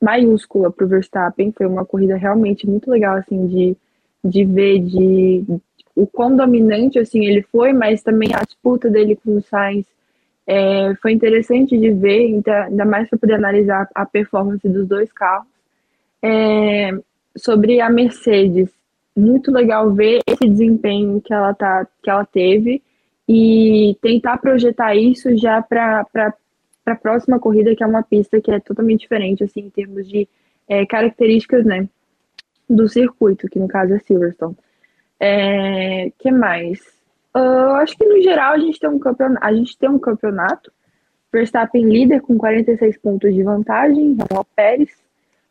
[0.00, 1.52] maiúscula para o Verstappen.
[1.52, 3.76] Foi uma corrida realmente muito legal assim de,
[4.24, 5.44] de ver de
[5.94, 9.86] o quão dominante assim ele foi, mas também a disputa dele com o Sainz
[10.46, 15.46] é, foi interessante de ver, ainda, mais para poder analisar a performance dos dois carros.
[16.22, 16.90] É,
[17.36, 18.68] sobre a Mercedes,
[19.16, 22.82] muito legal ver esse desempenho que ela tá, que ela teve
[23.28, 26.34] e tentar projetar isso já para
[26.84, 30.08] para a próxima corrida, que é uma pista que é totalmente diferente, assim, em termos
[30.08, 30.28] de
[30.68, 31.88] é, características, né,
[32.68, 34.56] do circuito, que no caso é Silverstone.
[35.20, 36.80] É, que mais?
[37.34, 40.72] Uh, acho que no geral a gente tem um campeonato, a gente tem um campeonato.
[41.32, 44.90] Verstappen líder com 46 pontos de vantagem, Ramal Pérez,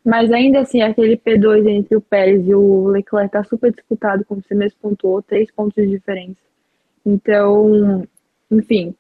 [0.06, 4.44] mas ainda assim aquele P2 entre o Pérez e o Leclerc está super disputado, como
[4.44, 6.38] você mesmo pontuou, três pontos de diferença.
[7.04, 8.08] Então,
[8.52, 8.94] enfim,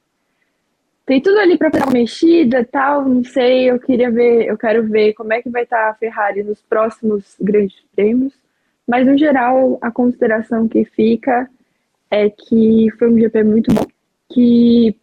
[1.11, 5.11] tem tudo ali para uma mexida tal, não sei, eu queria ver, eu quero ver
[5.11, 8.33] como é que vai estar a Ferrari nos próximos grandes prêmios,
[8.87, 11.49] mas no geral a consideração que fica
[12.09, 13.85] é que foi um GP muito bom,
[14.31, 14.95] que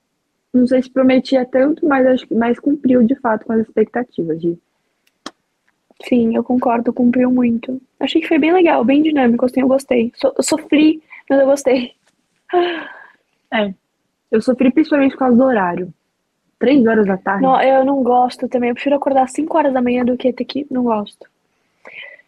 [0.50, 4.40] não sei se prometia tanto, mas acho que mas cumpriu de fato com as expectativas
[4.40, 4.59] de
[6.04, 7.82] Sim, eu concordo, cumpriu muito.
[8.00, 10.11] Achei que foi bem legal, bem dinâmico, assim, eu gostei.
[10.14, 11.92] So- eu sofri, mas eu gostei.
[14.30, 15.92] Eu sofri principalmente por causa do horário.
[16.59, 17.42] Três horas da tarde.
[17.42, 18.70] Não, eu não gosto também.
[18.70, 20.66] Eu prefiro acordar às 5 horas da manhã do que ter que.
[20.70, 21.28] Não gosto.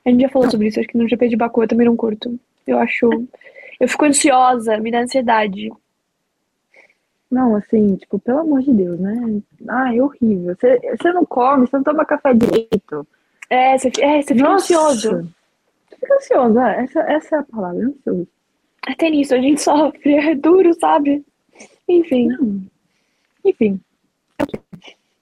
[0.04, 1.96] A gente já falou sobre isso, acho que no GP de Baku eu também não
[1.96, 2.38] curto.
[2.66, 3.08] Eu acho.
[3.78, 5.70] Eu fico ansiosa, me dá ansiedade.
[7.30, 9.40] Não, assim, tipo, pelo amor de Deus, né?
[9.68, 10.54] Ah, é horrível.
[10.54, 13.06] Você, você não come, você não toma café direito.
[13.48, 14.74] É, você, é, você fica Nossa.
[14.74, 15.28] ansioso.
[15.88, 18.28] Fica ansioso, ah, essa, essa é a palavra, ansioso.
[18.82, 21.24] Até nisso, a gente sofre, é duro, sabe?
[21.88, 22.28] Enfim.
[22.28, 22.60] Não.
[23.44, 23.80] Enfim.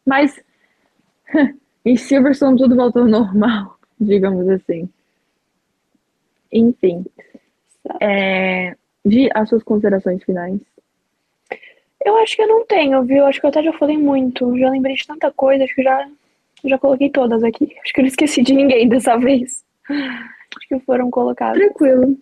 [0.07, 0.41] Mas
[1.85, 4.89] em Silverstone tudo voltou ao normal, digamos assim.
[6.53, 7.05] Enfim.
[8.01, 8.75] É,
[9.05, 10.61] Vi as suas considerações finais.
[12.05, 13.25] Eu acho que eu não tenho, viu?
[13.25, 14.57] Acho que eu até já falei muito.
[14.59, 16.09] Já lembrei de tanta coisa, acho que já,
[16.65, 17.75] já coloquei todas aqui.
[17.83, 19.65] Acho que eu não esqueci de ninguém dessa vez.
[19.89, 21.59] Acho que foram colocadas.
[21.59, 22.17] Tranquilo.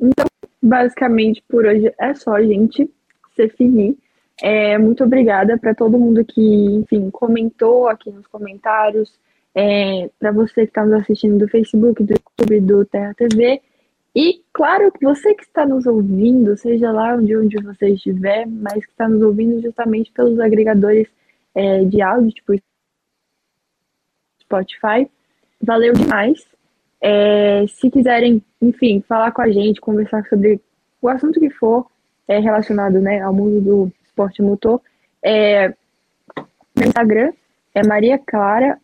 [0.00, 0.26] Então,
[0.60, 2.90] basicamente, por hoje é só, gente.
[3.34, 3.96] Se finir.
[4.44, 9.16] É, muito obrigada para todo mundo que, enfim, comentou aqui nos comentários.
[9.54, 13.62] É, para você que está nos assistindo do Facebook, do YouTube, do Terra TV.
[14.16, 18.90] E, claro, você que está nos ouvindo, seja lá onde, onde você estiver, mas que
[18.90, 21.06] está nos ouvindo justamente pelos agregadores
[21.54, 22.52] é, de áudio, tipo
[24.40, 25.08] Spotify.
[25.62, 26.44] Valeu demais.
[27.00, 30.60] É, se quiserem, enfim, falar com a gente, conversar sobre
[31.00, 31.86] o assunto que for
[32.26, 34.80] é, relacionado né, ao mundo do esporte motor,
[35.22, 35.68] é,
[36.76, 37.32] meu Instagram
[37.74, 38.78] é Maria Clara,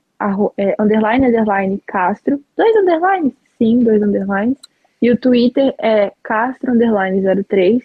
[0.56, 2.42] é, underline, underline, Castro.
[2.56, 3.34] Dois underlines?
[3.59, 4.59] Sim, dois underlines.
[5.00, 7.82] E o Twitter é Castro, underline 03.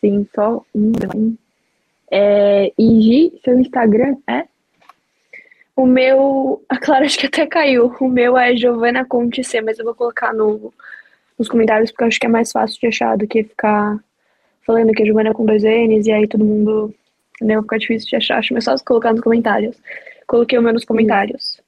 [0.00, 1.38] Sim, só um underline.
[2.10, 4.44] É, e Gi, seu Instagram é?
[5.76, 6.62] O meu.
[6.68, 7.94] A Clara acho que até caiu.
[8.00, 10.72] O meu é Giovana Conte C, mas eu vou colocar no,
[11.38, 13.98] nos comentários porque eu acho que é mais fácil de achar do que ficar
[14.68, 16.94] falando que a Giovana é com dois N's, e aí todo mundo.
[17.40, 18.38] Né, vai ficar difícil de achar.
[18.38, 19.80] Acho mais fácil colocar nos comentários.
[20.26, 21.60] Coloquei o meu nos comentários.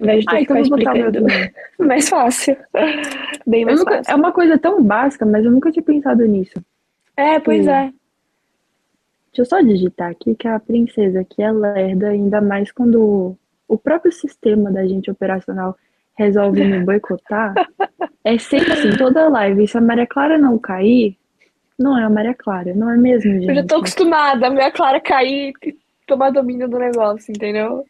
[0.00, 1.26] Ao invés de ter Ah, que então explicando.
[1.78, 2.56] mais fácil.
[3.46, 4.12] Bem mais nunca- fácil.
[4.12, 6.58] é uma coisa tão básica, mas eu nunca tinha pensado nisso.
[7.16, 7.70] É, pois Hum.
[7.70, 7.92] é.
[9.32, 13.36] Deixa eu só digitar aqui que a princesa que é lerda, ainda mais quando
[13.68, 15.76] o próprio sistema da gente operacional
[16.16, 17.54] resolve me boicotar.
[18.24, 19.68] é sempre assim, toda live.
[19.68, 21.16] Se a Maria Clara não cair,
[21.80, 23.48] não é a Maria Clara, não é mesmo, gente?
[23.48, 25.76] Eu já tô acostumada a minha Clara cair e
[26.06, 27.84] tomar domínio do negócio, entendeu?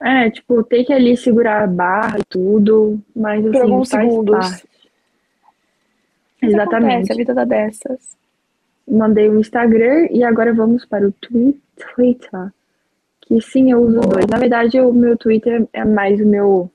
[0.00, 4.08] É, tipo, ter que ali segurar a barra e tudo, mas assim, Por alguns faz
[4.10, 4.48] segundos.
[4.48, 4.68] parte.
[6.40, 6.86] Exatamente.
[6.86, 8.16] Acontece, a vida tá dessas.
[8.86, 11.60] Mandei o Instagram e agora vamos para o twi-
[11.94, 12.48] Twitter.
[13.22, 14.26] Que sim, eu uso dois.
[14.26, 16.70] Na verdade, o meu Twitter é mais o meu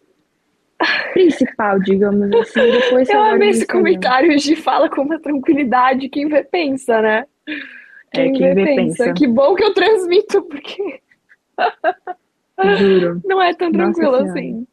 [1.13, 2.71] principal, digamos assim.
[2.71, 6.09] Depois Eu amei esse comentário de fala com uma tranquilidade.
[6.09, 7.25] Quem vê, pensa, né?
[8.13, 9.13] É, quem vê, pensa.
[9.13, 11.01] Que bom que eu transmito, porque
[12.77, 13.21] Juro.
[13.25, 14.67] não é tão tranquilo assim.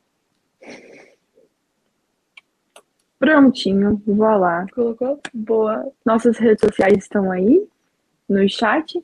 [3.18, 4.66] Prontinho, vou lá.
[4.74, 5.20] Colocou?
[5.34, 5.92] Boa.
[6.04, 7.66] Nossas redes sociais estão aí
[8.28, 9.02] no chat.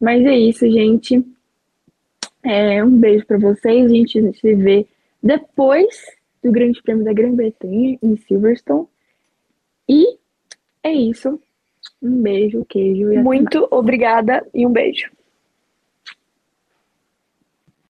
[0.00, 1.24] Mas é isso, gente.
[2.44, 3.86] É, um beijo para vocês.
[3.86, 4.86] A gente se vê
[5.20, 6.17] depois
[6.48, 8.86] do Grande Prêmio da Grã-Bretanha em Silverstone.
[9.88, 10.18] E
[10.82, 11.40] é isso.
[12.02, 13.18] Um beijo, queijo e.
[13.18, 15.10] Muito obrigada e um beijo.